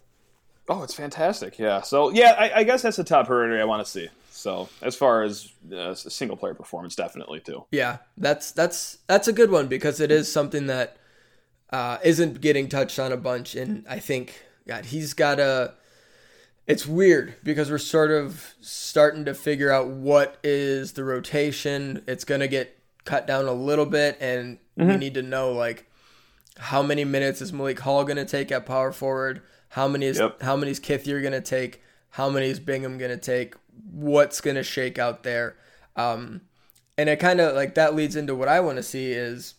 Oh, 0.70 0.84
it's 0.84 0.94
fantastic. 0.94 1.58
Yeah. 1.60 1.82
So 1.82 2.10
yeah, 2.10 2.36
I, 2.38 2.60
I 2.60 2.64
guess 2.64 2.82
that's 2.82 2.98
the 2.98 3.04
top 3.04 3.28
priority 3.28 3.62
I 3.62 3.66
want 3.66 3.86
to 3.86 3.92
see. 3.92 4.10
So 4.38 4.70
as 4.82 4.96
far 4.96 5.24
as 5.24 5.52
uh, 5.76 5.96
single 5.96 6.38
player 6.38 6.54
performance, 6.54 6.96
definitely 6.96 7.40
too. 7.40 7.66
Yeah, 7.72 7.98
that's 8.18 8.52
that's 8.52 9.00
that's 9.08 9.28
a 9.28 9.34
good 9.34 9.50
one 9.50 9.68
because 9.68 10.00
it 10.00 10.12
is 10.12 10.32
something 10.32 10.68
that 10.68 10.98
uh, 11.72 11.98
isn't 12.04 12.40
getting 12.40 12.70
touched 12.70 13.00
on 13.00 13.12
a 13.12 13.18
bunch, 13.18 13.56
and 13.56 13.86
I 13.90 14.00
think 14.00 14.44
God, 14.68 14.86
he's 14.86 15.14
got 15.14 15.40
a. 15.40 15.74
It's 16.68 16.86
weird 16.86 17.36
because 17.44 17.72
we're 17.72 17.78
sort 17.78 18.12
of 18.12 18.54
starting 18.62 19.26
to 19.26 19.34
figure 19.34 19.72
out 19.72 19.88
what 19.88 20.38
is 20.44 20.92
the 20.92 21.04
rotation. 21.04 22.04
It's 22.08 22.24
gonna 22.26 22.48
get 22.48 22.78
cut 23.06 23.26
down 23.26 23.46
a 23.46 23.54
little 23.54 23.86
bit, 23.86 24.18
and 24.20 24.60
we 24.76 24.98
need 24.98 25.16
to 25.16 25.24
know 25.24 25.52
like 25.54 25.87
how 26.60 26.82
many 26.82 27.04
minutes 27.06 27.42
is 27.42 27.54
Malik 27.54 27.80
Hall 27.80 28.04
gonna 28.04 28.26
take 28.26 28.52
at 28.52 28.66
power 28.66 28.92
forward? 28.92 29.42
How 29.70 29.88
many 29.88 30.06
is 30.08 30.18
Yep. 30.20 30.42
how 30.42 30.56
many 30.56 30.72
is 30.72 30.80
Kithier 30.80 31.22
gonna 31.22 31.42
take? 31.42 31.82
How 32.12 32.30
many 32.30 32.50
is 32.50 32.60
Bingham 32.60 32.98
gonna 32.98 33.18
take? 33.18 33.56
What's 33.92 34.42
gonna 34.42 34.64
shake 34.64 34.98
out 34.98 35.24
there? 35.24 35.56
Um, 35.96 36.42
and 36.98 37.10
it 37.10 37.18
kind 37.20 37.40
of 37.40 37.56
like 37.56 37.76
that 37.76 37.94
leads 37.96 38.16
into 38.16 38.34
what 38.36 38.48
I 38.48 38.60
want 38.60 38.78
to 38.78 38.84
see 38.84 39.12
is 39.12 39.56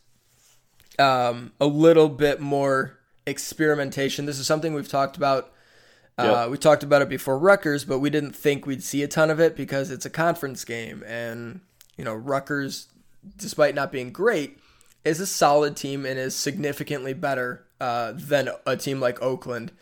um, 0.98 1.52
a 1.61 1.66
little 1.66 2.08
bit 2.08 2.40
more 2.40 2.98
experimentation. 3.26 4.26
This 4.26 4.38
is 4.38 4.46
something 4.46 4.74
we've 4.74 4.88
talked 4.88 5.16
about. 5.16 5.52
Uh, 6.16 6.24
Yep. 6.42 6.50
we 6.50 6.58
talked 6.58 6.82
about 6.82 7.00
it 7.02 7.08
before 7.08 7.38
Rutgers, 7.38 7.84
but 7.84 8.00
we 8.00 8.11
didn't 8.11 8.34
think 8.34 8.66
we'd 8.66 8.82
see 8.82 9.04
a 9.04 9.08
ton 9.08 9.30
of 9.30 9.38
it 9.38 9.54
because 9.54 9.92
it's 9.92 10.04
a 10.04 10.11
conference 10.11 10.64
game, 10.64 11.04
and 11.06 11.61
you 11.96 12.04
know 12.04 12.14
Rutgers, 12.14 12.88
despite 13.37 13.76
not 13.76 13.92
being 13.92 14.11
great, 14.11 14.58
is 15.04 15.20
a 15.20 15.26
solid 15.26 15.76
team 15.76 16.04
and 16.04 16.18
is 16.18 16.34
significantly 16.34 17.14
better 17.14 17.64
uh, 17.80 18.12
than 18.14 18.50
a 18.66 18.76
team 18.76 19.00
like 19.00 19.20
Oakland. 19.22 19.72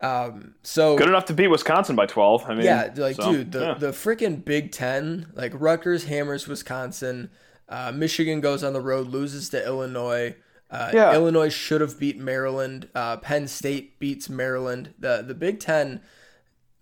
Um, 0.00 0.54
so 0.62 0.96
Good 0.98 1.08
enough 1.08 1.24
to 1.26 1.34
beat 1.34 1.48
Wisconsin 1.48 1.96
by 1.96 2.06
twelve. 2.06 2.44
I 2.46 2.54
mean, 2.54 2.64
yeah, 2.64 2.92
like 2.96 3.16
so, 3.16 3.32
dude, 3.32 3.52
the 3.52 3.60
yeah. 3.60 3.74
the 3.74 3.88
freaking 3.92 4.44
Big 4.44 4.70
Ten, 4.72 5.32
like 5.34 5.52
Rutgers 5.54 6.04
hammers 6.04 6.46
Wisconsin, 6.46 7.30
uh, 7.68 7.92
Michigan 7.92 8.40
goes 8.40 8.62
on 8.62 8.72
the 8.74 8.80
road, 8.80 9.08
loses 9.08 9.48
to 9.50 9.64
Illinois, 9.64 10.34
Uh, 10.70 10.90
Yeah. 10.92 11.14
Illinois 11.14 11.48
should 11.48 11.80
have 11.80 11.98
beat 11.98 12.18
Maryland. 12.18 12.88
Uh, 12.94 13.16
Penn 13.16 13.48
State 13.48 13.98
beats 13.98 14.28
Maryland. 14.28 14.92
The 14.98 15.24
the 15.26 15.34
Big 15.34 15.60
Ten, 15.60 16.00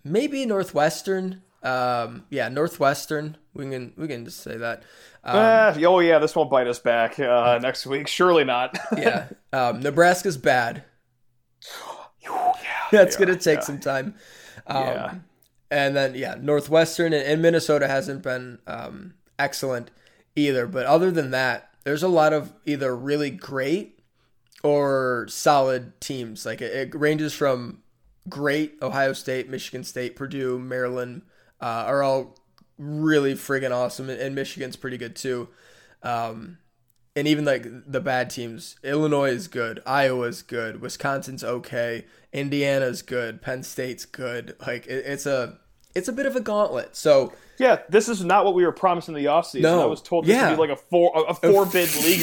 maybe 0.03 0.45
Northwestern. 0.45 1.43
Um, 1.63 2.25
yeah, 2.31 2.49
Northwestern. 2.49 3.37
We 3.55 3.71
can 3.71 3.93
we 3.97 4.09
can 4.09 4.25
just 4.25 4.41
say 4.41 4.57
that. 4.57 4.83
Um, 5.25 5.37
Eh, 5.37 5.85
oh 5.87 6.01
yeah, 6.01 6.19
this 6.19 6.37
won't 6.37 6.51
bite 6.51 6.67
us 6.67 6.79
back 6.79 7.19
uh, 7.19 7.59
next 7.61 7.87
week. 7.87 8.09
Surely 8.09 8.45
not. 8.45 8.79
yeah, 8.97 9.29
um, 9.53 9.81
Nebraska's 9.81 10.37
bad. 10.37 10.85
yeah, 12.23 12.53
That's 12.93 13.17
gonna 13.17 13.33
are, 13.33 13.37
take 13.37 13.61
yeah. 13.61 13.65
some 13.65 13.81
time. 13.81 14.15
Um, 14.67 14.85
Yeah. 14.85 15.15
And 15.71 15.97
then 15.97 16.15
yeah, 16.15 16.37
Northwestern 16.41 17.13
and, 17.13 17.27
and 17.27 17.43
Minnesota 17.43 17.89
hasn't 17.89 18.23
been 18.23 18.59
um, 18.67 19.15
excellent 19.39 19.91
either. 20.37 20.67
But 20.67 20.87
other 20.87 21.11
than 21.11 21.31
that, 21.33 21.71
there's 21.85 22.03
a 22.03 22.09
lot 22.09 22.33
of 22.33 22.53
either 22.65 22.95
really 22.95 23.31
great 23.31 24.01
or 24.63 25.27
solid 25.29 26.01
teams. 26.01 26.47
Like 26.47 26.61
it, 26.61 26.73
it 26.73 26.95
ranges 26.95 27.35
from 27.35 27.83
great 28.29 28.77
Ohio 28.83 29.13
State, 29.13 29.49
Michigan 29.49 29.85
State, 29.85 30.17
Purdue, 30.17 30.59
Maryland 30.59 31.23
uh, 31.61 31.85
are 31.87 32.03
all 32.03 32.37
really 32.79 33.35
friggin' 33.35 33.71
awesome, 33.71 34.11
and, 34.11 34.35
Michigan's 34.35 34.77
pretty 34.77 34.97
good 34.99 35.15
too. 35.17 35.49
Um, 36.03 36.59
and 37.17 37.29
even 37.29 37.45
like 37.45 37.65
the 37.87 38.01
bad 38.01 38.31
teams, 38.31 38.77
Illinois 38.83 39.31
is 39.31 39.47
good, 39.49 39.81
Iowa's 39.87 40.43
good, 40.43 40.81
Wisconsin's 40.81 41.45
okay, 41.45 42.05
Indiana's 42.33 43.03
good, 43.03 43.41
Penn 43.41 43.63
State's 43.63 44.05
good. 44.05 44.57
Like 44.67 44.87
it, 44.87 45.05
it's 45.07 45.25
a 45.27 45.59
it's 45.95 46.09
a 46.09 46.13
bit 46.13 46.27
of 46.27 46.35
a 46.35 46.41
gauntlet. 46.41 46.97
So 46.97 47.33
Yeah, 47.57 47.79
this 47.89 48.09
is 48.09 48.25
not 48.25 48.45
what 48.45 48.55
we 48.55 48.65
were 48.65 48.73
promised 48.73 49.09
in 49.09 49.15
the 49.15 49.27
offseason. 49.27 49.61
No. 49.63 49.81
I 49.83 49.87
was 49.87 50.03
told 50.03 50.25
this 50.27 50.35
Yeah. 50.35 50.49
would 50.51 50.57
be 50.57 50.61
like 50.63 50.71
a 50.71 50.77
four 50.77 51.13
a 51.29 51.35
four 51.35 51.65
bid 51.73 51.95
league 52.03 52.23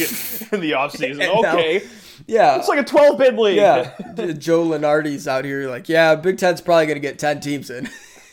in 0.52 0.60
the 0.60 0.72
offseason. 0.72 1.12
And 1.22 1.42
now- 1.42 1.54
Okay. 1.54 1.84
yeah, 2.28 2.58
It's 2.58 2.68
like 2.68 2.80
a 2.80 2.84
twelve 2.84 3.18
bid 3.18 3.38
league. 3.38 3.56
yeah. 3.56 3.94
Joe 4.38 4.66
Lunardi's 4.68 5.26
out 5.26 5.46
here 5.46 5.70
like, 5.70 5.88
yeah, 5.88 6.16
Big 6.16 6.38
Ten's 6.38 6.60
probably 6.60 6.86
gonna 6.88 7.00
get 7.00 7.18
ten 7.18 7.40
teams 7.40 7.70
in. 7.70 7.90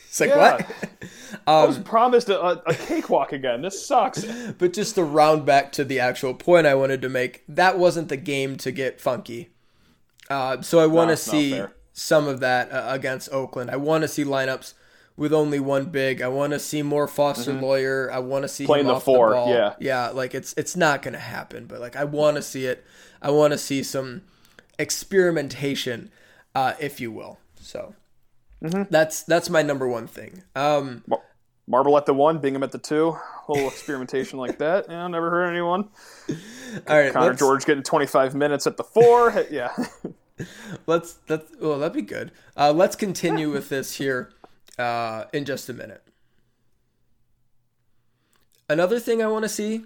It's 0.08 0.20
like 0.20 0.30
Yeah. 0.30 0.56
what? 0.56 0.66
I 1.46 1.64
was 1.64 1.78
promised 1.78 2.28
a, 2.28 2.40
a, 2.40 2.74
cakewalk 2.74 3.32
again. 3.32 3.62
This 3.62 3.86
sucks. 3.86 4.24
But 4.58 4.72
just 4.72 4.94
to 4.96 5.04
round 5.04 5.44
back 5.46 5.72
to 5.72 5.84
the 5.84 6.00
actual 6.00 6.34
point 6.34 6.66
I 6.66 6.74
wanted 6.74 7.02
to 7.02 7.08
make, 7.08 7.44
that 7.48 7.78
wasn't 7.78 8.08
the 8.08 8.16
game 8.16 8.56
to 8.58 8.70
get 8.70 9.00
funky. 9.00 9.50
Uh, 10.30 10.60
so 10.62 10.78
I 10.78 10.86
want 10.86 11.08
to 11.08 11.12
not 11.12 11.18
see 11.18 11.62
some 11.92 12.26
of 12.28 12.40
that 12.40 12.70
uh, 12.70 12.86
against 12.88 13.32
Oakland. 13.32 13.70
I 13.70 13.76
want 13.76 14.02
to 14.02 14.08
see 14.08 14.24
lineups 14.24 14.74
with 15.16 15.32
only 15.32 15.58
one 15.58 15.86
big. 15.86 16.22
I 16.22 16.28
want 16.28 16.52
to 16.52 16.58
see 16.58 16.82
more 16.82 17.08
Foster 17.08 17.52
Loyer. 17.52 18.10
I 18.12 18.18
want 18.20 18.42
to 18.44 18.48
see 18.48 18.64
Mm-hmm. 18.64 18.68
Playing 18.70 18.84
him 18.84 18.88
the 18.88 18.94
off 18.94 19.04
four, 19.04 19.30
the 19.30 19.46
yeah. 19.50 19.74
yeah. 19.80 20.08
Like 20.10 20.34
it's 20.34 20.54
it's 20.56 20.76
not 20.76 21.02
gonna 21.02 21.18
happen, 21.18 21.66
but 21.66 21.80
like 21.80 21.96
I 21.96 22.04
want 22.04 22.36
to 22.36 22.42
see 22.42 22.66
it. 22.66 22.84
I 23.20 23.30
want 23.30 23.52
to 23.52 23.58
see 23.58 23.82
some 23.82 24.22
experimentation, 24.78 26.10
uh, 26.54 26.74
if 26.78 27.00
you 27.00 27.10
will. 27.10 27.38
So 27.60 27.94
Mm-hmm. 28.62 28.82
that's 28.90 29.22
that's 29.22 29.48
my 29.50 29.62
number 29.62 29.86
one 29.86 30.06
thing. 30.08 30.42
Um, 30.56 31.04
Mar- 31.06 31.22
Marble 31.68 31.96
at 31.96 32.06
the 32.06 32.14
one, 32.14 32.38
Bingham 32.38 32.62
at 32.62 32.72
the 32.72 32.78
two. 32.78 33.16
A 33.48 33.52
little 33.52 33.68
experimentation 33.68 34.38
like 34.38 34.58
that. 34.58 34.86
Yeah, 34.88 35.06
never 35.06 35.30
heard 35.30 35.48
anyone. 35.50 35.88
all 36.88 36.98
right, 36.98 37.12
Connor 37.12 37.26
let's- 37.28 37.38
George 37.38 37.64
getting 37.66 37.82
25 37.84 38.34
minutes 38.34 38.66
at 38.66 38.76
the 38.76 38.84
four. 38.84 39.46
Yeah. 39.50 39.70
let's 40.86 41.18
let's 41.28 41.52
well 41.60 41.78
that'd 41.78 41.92
be 41.92 42.02
good. 42.02 42.32
Uh, 42.56 42.72
let's 42.72 42.96
continue 42.96 43.50
with 43.50 43.68
this 43.68 43.94
here 43.96 44.30
uh, 44.78 45.24
in 45.32 45.44
just 45.44 45.68
a 45.68 45.72
minute. 45.72 46.02
Another 48.68 48.98
thing 49.00 49.22
I 49.22 49.26
want 49.28 49.44
to 49.44 49.48
see, 49.48 49.84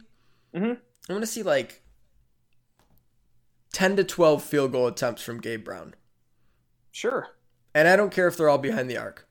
Mhm. 0.55 0.79
I 1.09 1.13
want 1.13 1.23
to 1.23 1.27
see 1.31 1.43
like 1.43 1.83
ten 3.73 3.97
to 3.97 4.05
twelve 4.05 4.43
field 4.43 4.73
goal 4.73 4.87
attempts 4.87 5.23
from 5.23 5.41
Gabe 5.41 5.65
Brown, 5.65 5.95
Sure. 6.91 7.29
And 7.75 7.89
I 7.89 7.97
don't 7.97 8.11
care 8.13 8.29
if 8.29 8.37
they're 8.37 8.49
all 8.49 8.59
behind 8.59 8.89
the 8.91 8.97
arc. 8.99 9.27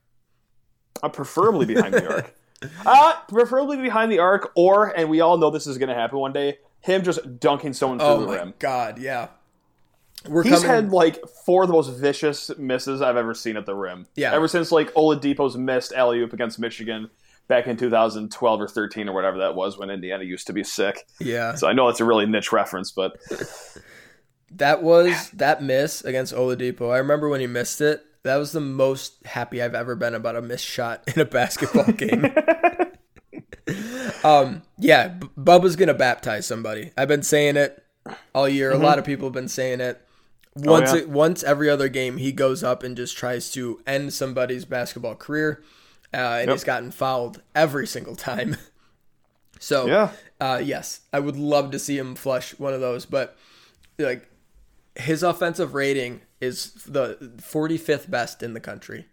Uh, 1.03 1.09
preferably 1.09 1.65
behind 1.65 1.93
the 1.93 2.07
arc. 2.11 2.35
Uh, 2.85 3.13
preferably 3.27 3.75
behind 3.77 4.11
the 4.11 4.19
arc, 4.19 4.51
or, 4.55 4.95
and 4.95 5.09
we 5.09 5.19
all 5.19 5.35
know 5.39 5.49
this 5.49 5.65
is 5.65 5.79
going 5.79 5.89
to 5.89 5.95
happen 5.95 6.19
one 6.19 6.31
day, 6.31 6.59
him 6.81 7.01
just 7.01 7.39
dunking 7.39 7.73
someone 7.73 7.97
through 7.97 8.07
Oh 8.07 8.19
the 8.21 8.27
my 8.27 8.35
rim. 8.35 8.53
god, 8.59 8.99
yeah. 8.99 9.29
We're 10.29 10.43
He's 10.43 10.61
coming. 10.61 10.69
had 10.69 10.91
like 10.91 11.19
four 11.43 11.63
of 11.63 11.69
the 11.69 11.73
most 11.73 11.87
vicious 11.87 12.51
misses 12.59 13.01
I've 13.01 13.17
ever 13.17 13.33
seen 13.33 13.57
at 13.57 13.65
the 13.65 13.73
rim. 13.73 14.05
Yeah. 14.15 14.31
Ever 14.35 14.47
since 14.47 14.71
like 14.71 14.93
Oladipo's 14.93 15.57
missed 15.57 15.91
alley 15.93 16.19
oop 16.19 16.33
against 16.33 16.59
Michigan 16.59 17.09
back 17.47 17.65
in 17.65 17.77
2012 17.77 18.61
or 18.61 18.67
13 18.67 19.09
or 19.09 19.13
whatever 19.15 19.39
that 19.39 19.55
was 19.55 19.79
when 19.79 19.89
Indiana 19.89 20.23
used 20.23 20.45
to 20.45 20.53
be 20.53 20.63
sick. 20.63 21.07
yeah, 21.19 21.55
So 21.55 21.67
I 21.67 21.73
know 21.73 21.87
it's 21.87 21.99
a 21.99 22.05
really 22.05 22.27
niche 22.27 22.51
reference, 22.51 22.91
but 22.91 23.17
that 24.51 24.83
was 24.83 25.31
that 25.31 25.63
miss 25.63 26.03
against 26.03 26.31
Oladipo. 26.35 26.93
I 26.93 26.97
remember 26.99 27.27
when 27.27 27.41
he 27.41 27.47
missed 27.47 27.81
it. 27.81 28.03
That 28.23 28.37
was 28.37 28.51
the 28.51 28.61
most 28.61 29.25
happy 29.25 29.61
I've 29.61 29.73
ever 29.75 29.95
been 29.95 30.13
about 30.13 30.35
a 30.35 30.41
missed 30.41 30.65
shot 30.65 31.03
in 31.15 31.19
a 31.21 31.25
basketball 31.25 31.91
game. 31.91 32.33
um, 34.23 34.61
yeah, 34.77 35.07
B- 35.09 35.27
Bubba's 35.37 35.75
gonna 35.75 35.93
baptize 35.93 36.45
somebody. 36.45 36.91
I've 36.97 37.07
been 37.07 37.23
saying 37.23 37.57
it 37.57 37.83
all 38.33 38.47
year. 38.49 38.71
A 38.71 38.77
lot 38.77 38.99
of 38.99 39.05
people 39.05 39.27
have 39.27 39.33
been 39.33 39.47
saying 39.47 39.81
it. 39.81 40.01
Once, 40.55 40.91
yeah. 40.93 40.99
it, 40.99 41.09
once 41.09 41.43
every 41.43 41.69
other 41.69 41.87
game, 41.87 42.17
he 42.17 42.31
goes 42.31 42.63
up 42.63 42.83
and 42.83 42.97
just 42.97 43.15
tries 43.17 43.49
to 43.51 43.81
end 43.87 44.13
somebody's 44.13 44.65
basketball 44.65 45.15
career, 45.15 45.63
uh, 46.13 46.17
and 46.17 46.47
Yep. 46.49 46.55
he's 46.55 46.63
gotten 46.65 46.91
fouled 46.91 47.41
every 47.55 47.87
single 47.87 48.15
time. 48.17 48.57
so, 49.59 49.85
yeah. 49.87 50.09
uh, 50.41 50.61
yes, 50.63 51.01
I 51.13 51.19
would 51.21 51.37
love 51.37 51.71
to 51.71 51.79
see 51.79 51.97
him 51.97 52.15
flush 52.15 52.51
one 52.59 52.73
of 52.73 52.81
those, 52.81 53.05
but 53.05 53.37
like 53.97 54.29
his 54.95 55.23
offensive 55.23 55.73
rating 55.73 56.19
is 56.41 56.73
the 56.85 57.17
45th 57.37 58.09
best 58.09 58.43
in 58.43 58.53
the 58.53 58.59
country. 58.59 59.05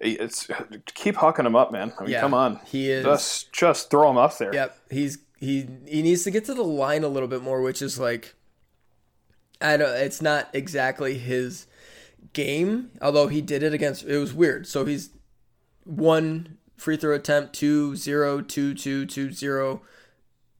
It's 0.00 0.48
keep 0.94 1.16
hucking 1.16 1.46
him 1.46 1.56
up, 1.56 1.70
man. 1.72 1.92
I 1.98 2.02
mean, 2.02 2.12
Yeah, 2.12 2.20
come 2.20 2.34
on. 2.34 2.60
he 2.66 2.90
is. 2.90 3.04
Just 3.04 3.52
just 3.52 3.90
throw 3.90 4.10
him 4.10 4.16
up 4.18 4.36
there. 4.38 4.52
Yep, 4.52 4.76
he's 4.90 5.18
he 5.38 5.68
he 5.86 6.02
needs 6.02 6.24
to 6.24 6.30
get 6.30 6.44
to 6.46 6.54
the 6.54 6.64
line 6.64 7.04
a 7.04 7.08
little 7.08 7.28
bit 7.28 7.42
more, 7.42 7.62
which 7.62 7.80
is 7.80 7.98
like 7.98 8.34
I 9.60 9.76
don't. 9.76 9.94
It's 9.94 10.20
not 10.20 10.48
exactly 10.52 11.16
his 11.16 11.66
game, 12.32 12.90
although 13.00 13.28
he 13.28 13.40
did 13.40 13.62
it 13.62 13.72
against. 13.72 14.04
It 14.04 14.18
was 14.18 14.34
weird. 14.34 14.66
So 14.66 14.84
he's 14.84 15.10
one 15.84 16.58
free 16.76 16.96
throw 16.96 17.14
attempt, 17.14 17.54
two 17.54 17.94
zero, 17.96 18.40
two 18.42 18.74
two 18.74 19.06
two 19.06 19.30
zero, 19.30 19.80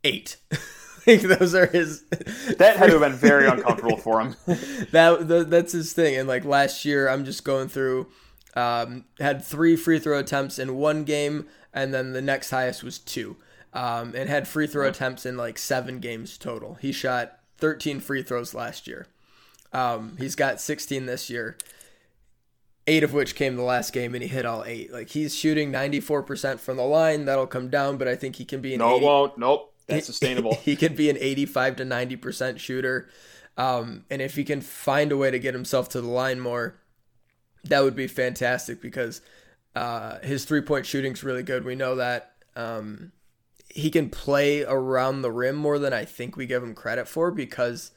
eight. 0.05 0.37
like 1.07 1.23
those 1.23 1.55
are 1.55 1.67
his. 1.67 2.05
That 2.59 2.77
had 2.77 2.87
to 2.87 2.99
have 2.99 3.01
been 3.01 3.13
very 3.13 3.49
uncomfortable 3.49 3.97
for 3.97 4.21
him. 4.21 4.37
that 4.93 5.27
the, 5.27 5.45
that's 5.45 5.73
his 5.73 5.93
thing. 5.93 6.17
And 6.17 6.29
like 6.29 6.45
last 6.45 6.85
year, 6.85 7.09
I'm 7.09 7.25
just 7.25 7.45
going 7.45 7.69
through. 7.69 8.09
Um, 8.55 9.05
had 9.19 9.45
three 9.45 9.75
free 9.77 9.99
throw 9.99 10.19
attempts 10.19 10.59
in 10.59 10.77
one 10.77 11.05
game, 11.05 11.47
and 11.73 11.93
then 11.93 12.13
the 12.13 12.23
next 12.23 12.51
highest 12.51 12.85
was 12.85 12.99
two. 12.99 13.37
Um, 13.73 14.15
and 14.15 14.29
had 14.29 14.47
free 14.47 14.69
throw 14.69 14.87
attempts 14.89 15.27
in 15.27 15.37
like 15.37 15.59
seven 15.59 15.99
games 15.99 16.39
total. 16.39 16.75
He 16.75 16.93
shot 16.93 17.39
13 17.59 17.99
free 17.99 18.23
throws 18.23 18.55
last 18.55 18.87
year. 18.87 19.09
Um, 19.73 20.17
he's 20.19 20.37
got 20.37 20.61
16 20.61 21.07
this 21.07 21.29
year. 21.29 21.57
Eight 22.87 23.03
of 23.03 23.13
which 23.13 23.35
came 23.35 23.57
the 23.57 23.63
last 23.63 23.93
game, 23.93 24.15
and 24.15 24.23
he 24.23 24.29
hit 24.29 24.47
all 24.47 24.63
eight. 24.65 24.93
Like 24.93 25.09
he's 25.11 25.35
shooting 25.35 25.73
94% 25.73 26.61
from 26.61 26.77
the 26.77 26.85
line. 26.85 27.25
That'll 27.25 27.47
come 27.47 27.69
down, 27.71 27.97
but 27.97 28.07
I 28.07 28.15
think 28.15 28.37
he 28.37 28.45
can 28.45 28.61
be 28.61 28.75
an 28.75 28.79
No, 28.79 28.97
80, 28.97 28.97
it 28.97 29.07
won't. 29.07 29.39
Nope. 29.39 29.74
That's 29.87 30.07
sustainable. 30.15 30.55
he 30.57 30.77
could 30.77 30.97
be 30.97 31.11
an 31.11 31.17
85 31.19 31.77
to 31.77 31.85
90% 31.85 32.59
shooter. 32.59 33.09
Um, 33.57 34.05
and 34.11 34.21
if 34.21 34.35
he 34.35 34.45
can 34.45 34.61
find 34.61 35.13
a 35.13 35.17
way 35.17 35.31
to 35.31 35.39
get 35.39 35.55
himself 35.55 35.89
to 35.91 36.01
the 36.01 36.09
line 36.09 36.41
more, 36.41 36.77
that 37.65 37.83
would 37.83 37.95
be 37.95 38.07
fantastic 38.07 38.81
because 38.81 39.21
uh, 39.75 40.19
his 40.21 40.45
three 40.45 40.61
point 40.61 40.87
shooting's 40.87 41.23
really 41.23 41.43
good. 41.43 41.65
We 41.65 41.75
know 41.75 41.97
that. 41.97 42.33
Um, 42.57 43.13
he 43.69 43.91
can 43.91 44.09
play 44.09 44.63
around 44.63 45.23
the 45.23 45.33
rim 45.33 45.57
more 45.57 45.81
than 45.81 45.93
I 45.93 46.05
think 46.05 46.37
we 46.37 46.47
give 46.47 46.63
him 46.63 46.75
credit 46.75 47.09
for 47.09 47.33
because 47.33 47.91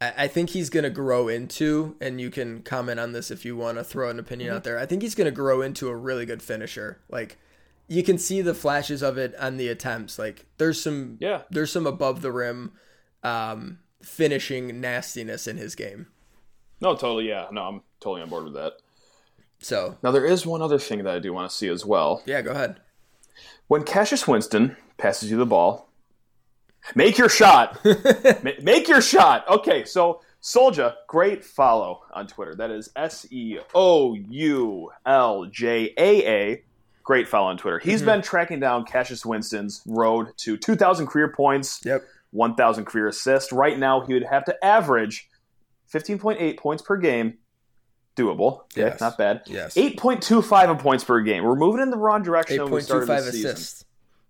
I, 0.00 0.12
I 0.16 0.28
think 0.28 0.50
he's 0.50 0.70
going 0.70 0.84
to 0.84 0.90
grow 0.90 1.28
into, 1.28 1.96
and 2.00 2.20
you 2.20 2.30
can 2.30 2.62
comment 2.62 2.98
on 2.98 3.12
this 3.12 3.30
if 3.30 3.44
you 3.44 3.56
want 3.56 3.76
to 3.76 3.84
throw 3.84 4.08
an 4.08 4.18
opinion 4.18 4.54
out 4.54 4.64
there. 4.64 4.78
I 4.78 4.86
think 4.86 5.02
he's 5.02 5.14
going 5.14 5.26
to 5.26 5.30
grow 5.30 5.60
into 5.60 5.88
a 5.88 5.96
really 5.96 6.24
good 6.24 6.42
finisher. 6.42 7.00
Like, 7.10 7.38
you 7.88 8.02
can 8.02 8.18
see 8.18 8.40
the 8.40 8.54
flashes 8.54 9.02
of 9.02 9.18
it 9.18 9.34
on 9.38 9.56
the 9.56 9.68
attempts. 9.68 10.18
Like, 10.18 10.46
there's 10.58 10.80
some 10.80 11.16
Yeah. 11.20 11.42
there's 11.50 11.70
some 11.72 11.86
above 11.86 12.22
the 12.22 12.32
rim 12.32 12.72
um, 13.22 13.78
finishing 14.02 14.80
nastiness 14.80 15.46
in 15.46 15.56
his 15.56 15.74
game. 15.74 16.06
No, 16.80 16.94
totally. 16.94 17.28
Yeah. 17.28 17.46
No, 17.52 17.62
I'm 17.62 17.80
totally 18.00 18.22
on 18.22 18.28
board 18.28 18.44
with 18.44 18.54
that. 18.54 18.74
So 19.60 19.96
Now 20.02 20.10
there 20.10 20.26
is 20.26 20.44
one 20.44 20.60
other 20.62 20.78
thing 20.78 21.04
that 21.04 21.14
I 21.14 21.18
do 21.18 21.32
want 21.32 21.50
to 21.50 21.56
see 21.56 21.68
as 21.68 21.86
well. 21.86 22.22
yeah, 22.26 22.42
go 22.42 22.50
ahead. 22.50 22.80
When 23.66 23.82
Cassius 23.84 24.28
Winston 24.28 24.76
passes 24.98 25.30
you 25.30 25.38
the 25.38 25.46
ball, 25.46 25.88
make 26.94 27.16
your 27.16 27.30
shot. 27.30 27.78
Make 28.62 28.88
your 28.88 29.00
shot. 29.00 29.48
Okay, 29.48 29.84
so 29.86 30.20
Soldier, 30.40 30.94
great 31.08 31.42
follow 31.42 32.02
on 32.12 32.26
Twitter. 32.26 32.54
That 32.54 32.70
is 32.70 32.90
S 32.94 33.26
E 33.30 33.58
O 33.74 34.12
U 34.14 34.90
L 35.06 35.46
J 35.46 35.94
A 35.96 36.26
A. 36.28 36.62
Great 37.04 37.28
follow 37.28 37.48
on 37.48 37.58
Twitter. 37.58 37.78
He's 37.78 38.02
been 38.02 38.22
tracking 38.22 38.60
down 38.60 38.84
Cassius 38.86 39.24
Winston's 39.26 39.82
road 39.86 40.28
to 40.38 40.56
2,000 40.56 41.06
career 41.06 41.28
points, 41.28 41.80
Yep. 41.84 42.02
1,000 42.30 42.86
career 42.86 43.08
assists. 43.08 43.52
Right 43.52 43.78
now, 43.78 44.00
he 44.06 44.14
would 44.14 44.24
have 44.24 44.44
to 44.46 44.64
average 44.64 45.28
15.8 45.92 46.56
points 46.58 46.82
per 46.82 46.96
game. 46.96 47.34
Doable. 48.16 48.62
Okay, 48.62 48.82
Yes. 48.82 49.00
not 49.00 49.18
bad. 49.18 49.42
Yes. 49.46 49.74
8.25 49.76 50.70
in 50.70 50.76
points 50.78 51.04
per 51.04 51.20
game. 51.20 51.44
We're 51.44 51.56
moving 51.56 51.82
in 51.82 51.90
the 51.90 51.96
wrong 51.98 52.22
direction 52.22 52.62
when 52.62 52.72
we 52.72 52.80
started 52.80 53.06
8.25 53.08 53.24
the 53.26 53.32
season. 53.32 53.50
assists. 53.50 53.84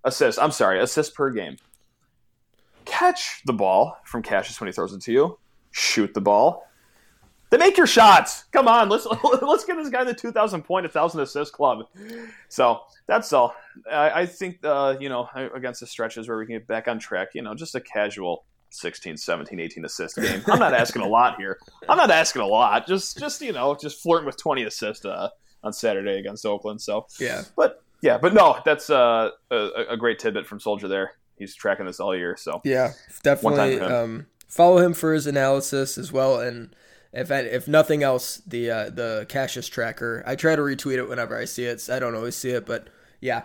Assists. 0.05 0.41
I'm 0.41 0.51
sorry, 0.51 0.81
assists 0.81 1.15
per 1.15 1.31
game. 1.31 1.57
Catch 2.87 3.43
the 3.47 3.53
ball 3.53 3.97
from 4.05 4.23
Cassius 4.23 4.61
when 4.61 4.69
he 4.69 4.73
throws 4.73 4.93
it 4.93 5.01
to 5.03 5.13
you. 5.13 5.39
Shoot 5.71 6.13
the 6.15 6.21
ball. 6.21 6.67
Then 7.55 7.61
make 7.61 7.77
your 7.77 7.87
shots. 7.87 8.47
Come 8.51 8.67
on, 8.67 8.89
let's 8.89 9.07
let's 9.43 9.65
get 9.65 9.77
this 9.77 9.89
guy 9.89 10.03
the 10.03 10.13
2,000 10.13 10.63
point, 10.63 10.83
1,000 10.87 11.21
assist 11.21 11.53
club. 11.53 11.87
So 12.49 12.81
that's 13.07 13.33
all. 13.33 13.55
I, 13.89 14.23
I 14.23 14.27
think 14.27 14.59
uh, 14.65 14.97
you 14.99 15.09
know 15.09 15.29
against 15.55 15.79
the 15.79 15.87
stretches 15.87 16.27
where 16.27 16.37
we 16.37 16.47
can 16.47 16.57
get 16.57 16.67
back 16.67 16.89
on 16.89 16.99
track. 16.99 17.29
You 17.33 17.43
know, 17.43 17.55
just 17.55 17.77
a 17.77 17.81
casual 17.81 18.45
16, 18.71 19.17
17, 19.19 19.61
18 19.61 19.85
assist 19.85 20.17
game. 20.17 20.43
I'm 20.49 20.59
not 20.59 20.75
asking 20.75 21.03
a 21.03 21.07
lot 21.07 21.37
here. 21.37 21.61
I'm 21.89 21.97
not 21.97 22.11
asking 22.11 22.43
a 22.43 22.47
lot. 22.47 22.89
Just 22.89 23.19
just 23.19 23.41
you 23.41 23.53
know, 23.53 23.77
just 23.81 24.03
flirting 24.03 24.27
with 24.27 24.37
20 24.37 24.65
assists 24.65 25.05
uh, 25.05 25.29
on 25.63 25.73
Saturday 25.73 26.19
against 26.19 26.45
Oakland. 26.45 26.81
So 26.83 27.07
Yeah. 27.21 27.45
but 27.57 27.85
yeah, 28.03 28.19
but 28.19 28.35
no, 28.35 28.59
that's 28.65 28.91
uh, 28.91 29.31
a, 29.53 29.69
a 29.91 29.97
great 29.97 30.19
tidbit 30.19 30.49
from 30.49 30.59
Soldier 30.59 30.89
there. 30.89 31.13
He's 31.39 31.55
tracking 31.55 31.87
this 31.87 32.01
all 32.01 32.17
year, 32.17 32.37
so 32.37 32.63
Yeah, 32.65 32.95
definitely. 33.23 33.59
time 33.59 33.79
for 33.79 33.85
him. 33.85 33.93
Um, 33.93 34.27
follow 34.49 34.79
him 34.79 34.93
for 34.93 35.15
his 35.15 35.29
analysis 35.29 35.97
as 35.97 36.11
well, 36.11 36.41
and 36.41 36.75
if 37.15 37.31
if 37.31 37.69
nothing 37.69 38.03
else, 38.03 38.43
the 38.47 38.71
uh, 38.71 38.91
the 38.91 39.27
Cassius 39.29 39.69
tracker. 39.69 40.25
I 40.27 40.35
try 40.35 40.57
to 40.57 40.63
retweet 40.63 40.97
it 40.97 41.09
whenever 41.09 41.39
I 41.39 41.45
see 41.45 41.65
it. 41.65 41.89
I 41.89 42.01
don't 42.01 42.15
always 42.15 42.35
see 42.35 42.51
it, 42.51 42.67
but 42.67 42.89
yeah, 43.21 43.43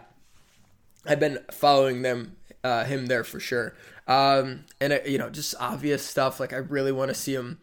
I've 1.05 1.19
been 1.19 1.39
following 1.51 2.01
them 2.01 2.36
uh, 2.63 2.86
him 2.86 3.05
there 3.05 3.23
for 3.23 3.39
sure. 3.39 3.75
Um, 4.08 4.65
and 4.82 4.93
uh, 4.93 4.99
you 5.05 5.19
know, 5.19 5.29
just 5.29 5.53
obvious 5.60 6.03
stuff. 6.03 6.39
Like 6.39 6.51
I 6.51 6.58
really 6.58 6.91
want 6.91 7.10
to 7.10 7.15
see 7.15 7.36
him 7.36 7.60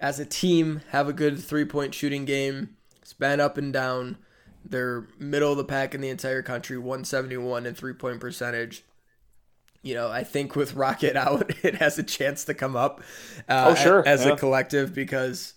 as 0.00 0.20
a 0.20 0.24
team 0.24 0.80
have 0.90 1.08
a 1.08 1.12
good 1.12 1.42
three 1.42 1.64
point 1.64 1.92
shooting 1.92 2.24
game. 2.24 2.76
It's 3.00 3.14
up 3.20 3.58
and 3.58 3.72
down. 3.72 4.18
They're 4.64 5.08
middle 5.18 5.50
of 5.50 5.58
the 5.58 5.64
pack 5.64 5.92
in 5.92 6.00
the 6.00 6.08
entire 6.08 6.42
country, 6.42 6.78
171 6.78 7.66
in 7.66 7.74
three 7.74 7.94
point 7.94 8.20
percentage 8.20 8.84
you 9.82 9.94
know, 9.94 10.08
I 10.10 10.24
think 10.24 10.54
with 10.56 10.74
Rocket 10.74 11.16
out, 11.26 11.50
it 11.64 11.76
has 11.76 11.98
a 11.98 12.02
chance 12.02 12.44
to 12.44 12.54
come 12.54 12.76
up. 12.76 13.00
Uh, 13.48 13.66
Oh, 13.70 13.74
sure, 13.74 14.06
As 14.06 14.24
yeah. 14.24 14.32
a 14.32 14.36
collective, 14.36 14.94
because 14.94 15.54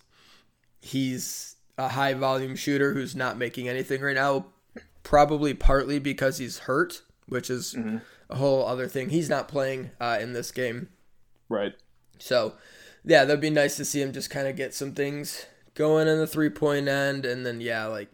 he's 0.81 1.55
a 1.77 1.89
high 1.89 2.13
volume 2.13 2.55
shooter 2.55 2.93
who's 2.93 3.15
not 3.15 3.37
making 3.37 3.67
anything 3.67 4.01
right 4.01 4.15
now. 4.15 4.47
Probably 5.03 5.53
partly 5.53 5.99
because 5.99 6.37
he's 6.39 6.59
hurt, 6.59 7.01
which 7.27 7.49
is 7.49 7.73
Mm-hmm. 7.77 7.97
a 8.29 8.35
whole 8.37 8.65
other 8.65 8.87
thing. 8.87 9.09
He's 9.09 9.29
not 9.29 9.47
playing 9.47 9.91
uh, 10.01 10.17
in 10.19 10.33
this 10.33 10.51
game. 10.51 10.89
right. 11.49 11.73
So, 12.17 12.53
yeah, 13.03 13.25
that'd 13.25 13.41
be 13.41 13.49
nice 13.49 13.75
to 13.77 13.85
see 13.85 14.01
him 14.01 14.13
just 14.13 14.29
kind 14.29 14.47
of 14.47 14.55
get 14.55 14.73
some 14.73 14.93
things 14.93 15.45
going 15.73 16.07
in 16.07 16.17
the 16.17 16.25
three 16.25 16.49
point 16.49 16.87
end. 16.87 17.25
And 17.25 17.45
then, 17.45 17.59
yeah, 17.61 17.85
like, 17.87 18.11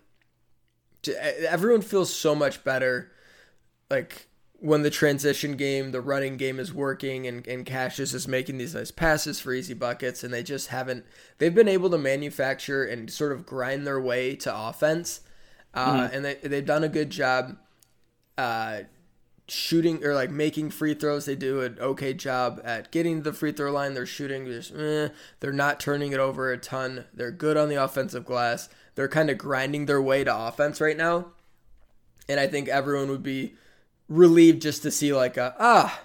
everyone 1.47 1.81
feels 1.81 2.13
so 2.13 2.35
much 2.35 2.63
better. 2.63 3.11
Like, 3.89 4.27
when 4.61 4.83
the 4.83 4.91
transition 4.91 5.55
game, 5.55 5.91
the 5.91 6.01
running 6.01 6.37
game 6.37 6.59
is 6.59 6.71
working, 6.71 7.25
and, 7.25 7.47
and 7.47 7.65
Cassius 7.65 8.13
is 8.13 8.27
making 8.27 8.59
these 8.59 8.75
nice 8.75 8.91
passes 8.91 9.39
for 9.39 9.53
easy 9.53 9.73
buckets, 9.73 10.23
and 10.23 10.31
they 10.31 10.43
just 10.43 10.67
haven't, 10.67 11.03
they've 11.39 11.55
been 11.55 11.67
able 11.67 11.89
to 11.89 11.97
manufacture 11.97 12.83
and 12.85 13.09
sort 13.11 13.31
of 13.31 13.43
grind 13.43 13.87
their 13.87 13.99
way 13.99 14.35
to 14.35 14.55
offense. 14.55 15.21
Uh, 15.73 16.09
And 16.13 16.23
they, 16.25 16.35
they've 16.35 16.65
done 16.65 16.83
a 16.83 16.89
good 16.89 17.09
job 17.09 17.57
uh, 18.37 18.81
shooting 19.47 20.05
or 20.05 20.13
like 20.13 20.29
making 20.29 20.69
free 20.69 20.93
throws. 20.93 21.25
They 21.25 21.35
do 21.35 21.61
an 21.61 21.77
okay 21.79 22.13
job 22.13 22.61
at 22.63 22.91
getting 22.91 23.17
to 23.17 23.31
the 23.31 23.33
free 23.33 23.53
throw 23.53 23.71
line. 23.71 23.95
They're 23.95 24.05
shooting. 24.05 24.45
Just, 24.45 24.75
eh, 24.75 25.09
they're 25.39 25.51
not 25.51 25.79
turning 25.79 26.11
it 26.11 26.19
over 26.19 26.51
a 26.51 26.57
ton. 26.57 27.05
They're 27.15 27.31
good 27.31 27.57
on 27.57 27.67
the 27.67 27.83
offensive 27.83 28.25
glass. 28.25 28.69
They're 28.93 29.07
kind 29.07 29.31
of 29.31 29.39
grinding 29.39 29.87
their 29.87 30.01
way 30.01 30.23
to 30.23 30.37
offense 30.37 30.79
right 30.79 30.97
now. 30.97 31.31
And 32.29 32.39
I 32.39 32.45
think 32.45 32.67
everyone 32.69 33.09
would 33.09 33.23
be 33.23 33.55
relieved 34.11 34.61
just 34.61 34.83
to 34.83 34.91
see 34.91 35.13
like 35.13 35.37
a 35.37 35.55
ah, 35.57 36.01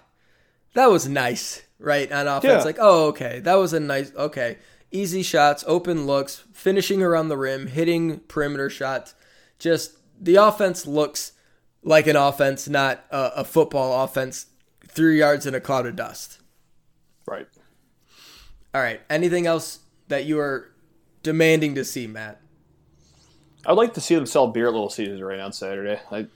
that 0.75 0.87
was 0.91 1.09
nice, 1.09 1.63
right? 1.79 2.11
On 2.13 2.27
offense, 2.29 2.61
Yeah. 2.61 2.65
like 2.65 2.79
oh 2.81 3.07
okay, 3.09 3.41
that 3.41 3.55
was 3.57 3.73
a 3.73 3.81
nice 3.81 4.15
okay. 4.15 4.59
Easy 4.93 5.23
shots, 5.23 5.65
open 5.67 6.07
looks, 6.07 6.45
finishing 6.53 7.03
around 7.03 7.29
the 7.29 7.37
rim, 7.37 7.67
hitting 7.67 8.21
perimeter 8.21 8.71
shots. 8.71 9.15
Just 9.59 9.97
the 10.19 10.37
offense 10.37 10.87
looks 10.87 11.33
like 11.83 12.07
an 12.07 12.17
offense, 12.17 12.69
not 12.69 13.05
a, 13.11 13.33
a 13.41 13.45
football 13.45 14.05
offense. 14.05 14.47
Three 14.87 15.19
yards 15.19 15.45
in 15.45 15.55
a 15.55 15.61
cloud 15.61 15.87
of 15.87 15.97
dust. 15.97 16.39
Right. 17.27 17.49
All 18.73 18.81
right. 18.81 19.01
Anything 19.11 19.47
else 19.47 19.81
that 20.09 20.25
you 20.25 20.39
are 20.39 20.71
demanding 21.23 21.75
to 21.75 21.85
see, 21.85 22.07
Matt? 22.07 22.41
I'd 23.67 23.73
like 23.73 23.93
to 23.95 24.01
see 24.01 24.15
them 24.15 24.25
sell 24.27 24.47
beer 24.47 24.69
at 24.69 24.73
Little 24.73 24.89
Caesars 24.89 25.21
right 25.21 25.41
on 25.41 25.53
Saturday. 25.53 26.01
I, 26.11 26.27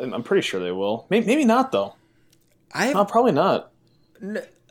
I'm 0.00 0.22
pretty 0.22 0.42
sure 0.42 0.60
they 0.60 0.72
will. 0.72 1.06
Maybe, 1.10 1.26
maybe 1.26 1.44
not 1.44 1.72
though. 1.72 1.94
I 2.72 2.92
No, 2.92 3.04
probably 3.04 3.32
not. 3.32 3.72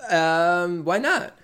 um. 0.10 0.84
Why 0.84 0.98
not? 0.98 1.36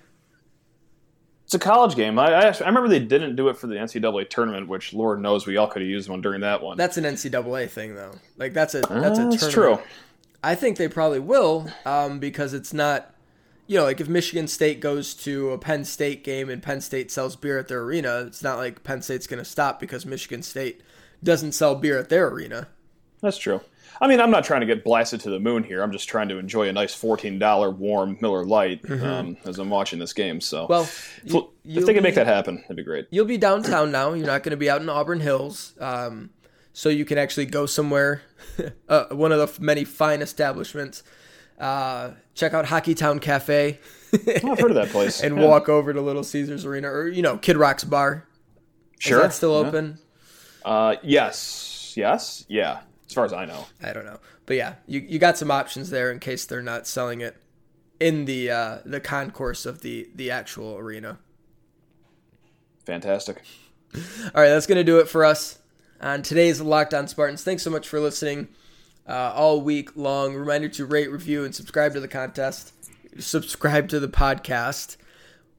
It's 1.46 1.54
a 1.54 1.60
college 1.60 1.94
game. 1.94 2.18
I, 2.18 2.32
I, 2.32 2.46
I 2.48 2.66
remember 2.66 2.88
they 2.88 2.98
didn't 2.98 3.36
do 3.36 3.48
it 3.48 3.56
for 3.56 3.68
the 3.68 3.76
NCAA 3.76 4.28
tournament, 4.28 4.66
which 4.66 4.92
Lord 4.92 5.22
knows 5.22 5.46
we 5.46 5.56
all 5.56 5.68
could 5.68 5.80
have 5.80 5.88
used 5.88 6.08
one 6.08 6.20
during 6.20 6.40
that 6.40 6.60
one. 6.60 6.76
That's 6.76 6.96
an 6.96 7.04
NCAA 7.04 7.70
thing, 7.70 7.94
though. 7.94 8.16
Like 8.36 8.52
that's 8.52 8.74
a 8.74 8.80
that's 8.80 9.18
a 9.18 9.22
tournament. 9.22 9.52
true. 9.52 9.78
I 10.42 10.56
think 10.56 10.76
they 10.76 10.88
probably 10.88 11.20
will, 11.20 11.70
um, 11.84 12.18
because 12.18 12.52
it's 12.52 12.72
not, 12.72 13.14
you 13.68 13.78
know, 13.78 13.84
like 13.84 14.00
if 14.00 14.08
Michigan 14.08 14.48
State 14.48 14.80
goes 14.80 15.14
to 15.14 15.50
a 15.50 15.58
Penn 15.58 15.84
State 15.84 16.24
game 16.24 16.50
and 16.50 16.60
Penn 16.62 16.80
State 16.80 17.12
sells 17.12 17.36
beer 17.36 17.58
at 17.58 17.68
their 17.68 17.82
arena, 17.82 18.24
it's 18.26 18.42
not 18.42 18.58
like 18.58 18.82
Penn 18.82 19.02
State's 19.02 19.28
going 19.28 19.38
to 19.38 19.44
stop 19.48 19.78
because 19.78 20.04
Michigan 20.04 20.42
State 20.42 20.82
doesn't 21.22 21.52
sell 21.52 21.76
beer 21.76 21.98
at 21.98 22.08
their 22.08 22.28
arena. 22.28 22.68
That's 23.22 23.38
true. 23.38 23.60
I 24.00 24.08
mean, 24.08 24.20
I'm 24.20 24.30
not 24.30 24.44
trying 24.44 24.60
to 24.60 24.66
get 24.66 24.84
blasted 24.84 25.20
to 25.22 25.30
the 25.30 25.40
moon 25.40 25.64
here. 25.64 25.82
I'm 25.82 25.90
just 25.90 26.06
trying 26.06 26.28
to 26.28 26.36
enjoy 26.38 26.68
a 26.68 26.72
nice 26.72 26.94
$14 27.00 27.76
warm 27.78 28.18
Miller 28.20 28.44
Lite 28.44 28.88
um, 28.90 29.38
as 29.46 29.58
I'm 29.58 29.70
watching 29.70 29.98
this 29.98 30.12
game. 30.12 30.40
So, 30.40 30.64
Mm-hmm. 30.66 30.72
Well, 30.72 30.82
if, 30.82 31.20
you, 31.64 31.80
if 31.80 31.86
they 31.86 31.94
can 31.94 32.02
make 32.02 32.14
that 32.16 32.26
happen, 32.26 32.56
that'd 32.62 32.76
be 32.76 32.82
great. 32.82 33.06
you'll 33.10 33.24
be 33.24 33.38
downtown 33.38 33.90
now. 33.90 34.12
You're 34.12 34.26
not 34.26 34.42
going 34.42 34.50
to 34.50 34.56
be 34.58 34.68
out 34.68 34.82
in 34.82 34.90
Auburn 34.90 35.20
Hills, 35.20 35.72
um, 35.80 36.28
so 36.74 36.90
you 36.90 37.06
can 37.06 37.16
actually 37.16 37.46
go 37.46 37.64
somewhere, 37.64 38.20
uh, 38.88 39.04
one 39.12 39.32
of 39.32 39.38
the 39.56 39.62
many 39.64 39.84
fine 39.84 40.20
establishments. 40.20 41.02
Uh, 41.58 42.10
check 42.34 42.52
out 42.52 42.66
Hockey 42.66 42.94
Town 42.94 43.18
Cafe 43.18 43.78
Oh, 44.12 44.52
I've 44.52 44.60
heard 44.60 44.70
of 44.70 44.74
that 44.74 44.88
place. 44.90 45.20
and 45.22 45.38
Yeah. 45.38 45.46
walk 45.46 45.70
over 45.70 45.94
to 45.94 46.02
Little 46.02 46.22
Caesars 46.22 46.66
Arena 46.66 46.88
or 46.90 47.08
you 47.08 47.22
know 47.22 47.38
Kid 47.38 47.56
Rock's 47.56 47.82
bar. 47.84 48.26
Sure. 48.98 49.16
Is 49.18 49.22
that 49.22 49.32
still 49.32 49.58
Yeah. 49.62 49.68
open? 49.68 49.98
Uh, 50.66 50.96
yes. 51.02 51.94
Yes. 51.96 52.44
Yeah. 52.48 52.80
As 53.06 53.14
far 53.14 53.24
as 53.24 53.32
I 53.32 53.44
know. 53.44 53.66
I 53.82 53.92
don't 53.92 54.04
know, 54.04 54.18
but 54.46 54.56
yeah, 54.56 54.74
you 54.86 55.00
you 55.00 55.18
got 55.18 55.38
some 55.38 55.50
options 55.50 55.90
there 55.90 56.10
in 56.10 56.18
case 56.18 56.44
they're 56.44 56.62
not 56.62 56.86
selling 56.86 57.20
it 57.20 57.36
in 58.00 58.24
the 58.24 58.50
uh, 58.50 58.78
the 58.84 59.00
concourse 59.00 59.66
of 59.66 59.82
the 59.82 60.08
the 60.14 60.30
actual 60.30 60.76
arena. 60.76 61.18
Fantastic. 62.84 63.42
All 63.94 64.42
right, 64.42 64.48
that's 64.48 64.66
going 64.66 64.76
to 64.76 64.84
do 64.84 64.98
it 64.98 65.08
for 65.08 65.24
us 65.24 65.58
on 66.00 66.22
today's 66.22 66.60
Locked 66.60 66.94
On 66.94 67.08
Spartans. 67.08 67.42
Thanks 67.42 67.62
so 67.62 67.70
much 67.70 67.88
for 67.88 67.98
listening 67.98 68.48
uh, 69.08 69.32
all 69.34 69.60
week 69.60 69.96
long. 69.96 70.34
Reminder 70.34 70.68
to 70.68 70.84
rate, 70.84 71.10
review, 71.10 71.44
and 71.44 71.54
subscribe 71.54 71.94
to 71.94 72.00
the 72.00 72.08
contest. 72.08 72.72
Subscribe 73.18 73.88
to 73.88 73.98
the 73.98 74.08
podcast. 74.08 74.96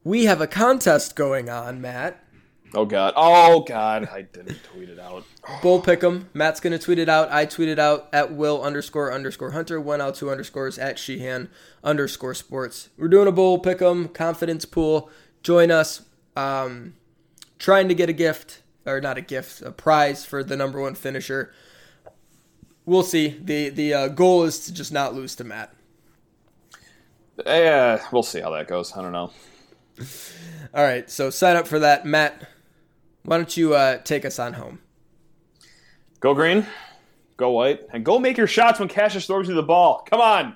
We 0.03 0.25
have 0.25 0.39
a 0.39 0.47
contest 0.47 1.15
going 1.15 1.49
on, 1.49 1.81
Matt. 1.81 2.23
Oh 2.73 2.85
God. 2.85 3.13
Oh 3.15 3.61
God. 3.61 4.09
I 4.11 4.23
didn't 4.23 4.61
tweet 4.63 4.89
it 4.89 4.99
out. 4.99 5.23
Bowl 5.61 5.81
Pick'em. 5.81 6.25
Matt's 6.33 6.59
going 6.59 6.77
to 6.77 6.79
tweet 6.79 6.99
it 6.99 7.09
out. 7.09 7.31
I 7.31 7.45
tweet 7.45 7.69
it 7.69 7.79
out 7.79 8.09
at 8.11 8.33
will 8.33 8.61
underscore 8.61 9.13
underscore 9.13 9.51
hunter. 9.51 9.79
One 9.79 10.01
out 10.01 10.15
two 10.15 10.29
underscores 10.29 10.77
at 10.77 10.99
Sheehan 10.99 11.49
underscore 11.83 12.33
sports. 12.33 12.89
We're 12.97 13.07
doing 13.07 13.27
a 13.27 13.31
Bowl 13.31 13.61
Pick'em 13.61 14.13
confidence 14.13 14.65
pool. 14.65 15.09
Join 15.43 15.71
us. 15.71 16.01
Um, 16.35 16.95
trying 17.57 17.87
to 17.87 17.95
get 17.95 18.09
a 18.09 18.13
gift, 18.13 18.61
or 18.85 19.01
not 19.01 19.17
a 19.17 19.21
gift, 19.21 19.61
a 19.61 19.71
prize 19.71 20.25
for 20.25 20.43
the 20.43 20.55
number 20.55 20.79
one 20.79 20.93
finisher. 20.93 21.53
We'll 22.85 23.03
see. 23.03 23.29
the 23.41 23.69
The 23.69 23.93
uh, 23.93 24.07
goal 24.09 24.43
is 24.43 24.59
to 24.65 24.73
just 24.73 24.91
not 24.91 25.15
lose 25.15 25.35
to 25.37 25.43
Matt. 25.43 25.73
Yeah, 27.45 28.03
we'll 28.11 28.23
see 28.23 28.39
how 28.39 28.51
that 28.51 28.67
goes. 28.67 28.95
I 28.95 29.01
don't 29.01 29.11
know. 29.11 29.31
All 30.73 30.83
right, 30.83 31.09
so 31.09 31.29
sign 31.29 31.55
up 31.55 31.67
for 31.67 31.79
that, 31.79 32.05
Matt. 32.05 32.47
Why 33.27 33.35
don't 33.35 33.57
you 33.57 33.75
uh, 33.75 33.97
take 33.97 34.23
us 34.23 34.39
on 34.39 34.53
home? 34.53 34.79
Go 36.21 36.33
green, 36.33 36.65
go 37.35 37.51
white, 37.51 37.81
and 37.91 38.05
go 38.05 38.19
make 38.19 38.37
your 38.37 38.47
shots 38.47 38.79
when 38.79 38.87
Cassius 38.87 39.25
throws 39.27 39.49
you 39.49 39.53
the 39.53 39.61
ball. 39.61 40.07
Come 40.09 40.21
on. 40.21 40.55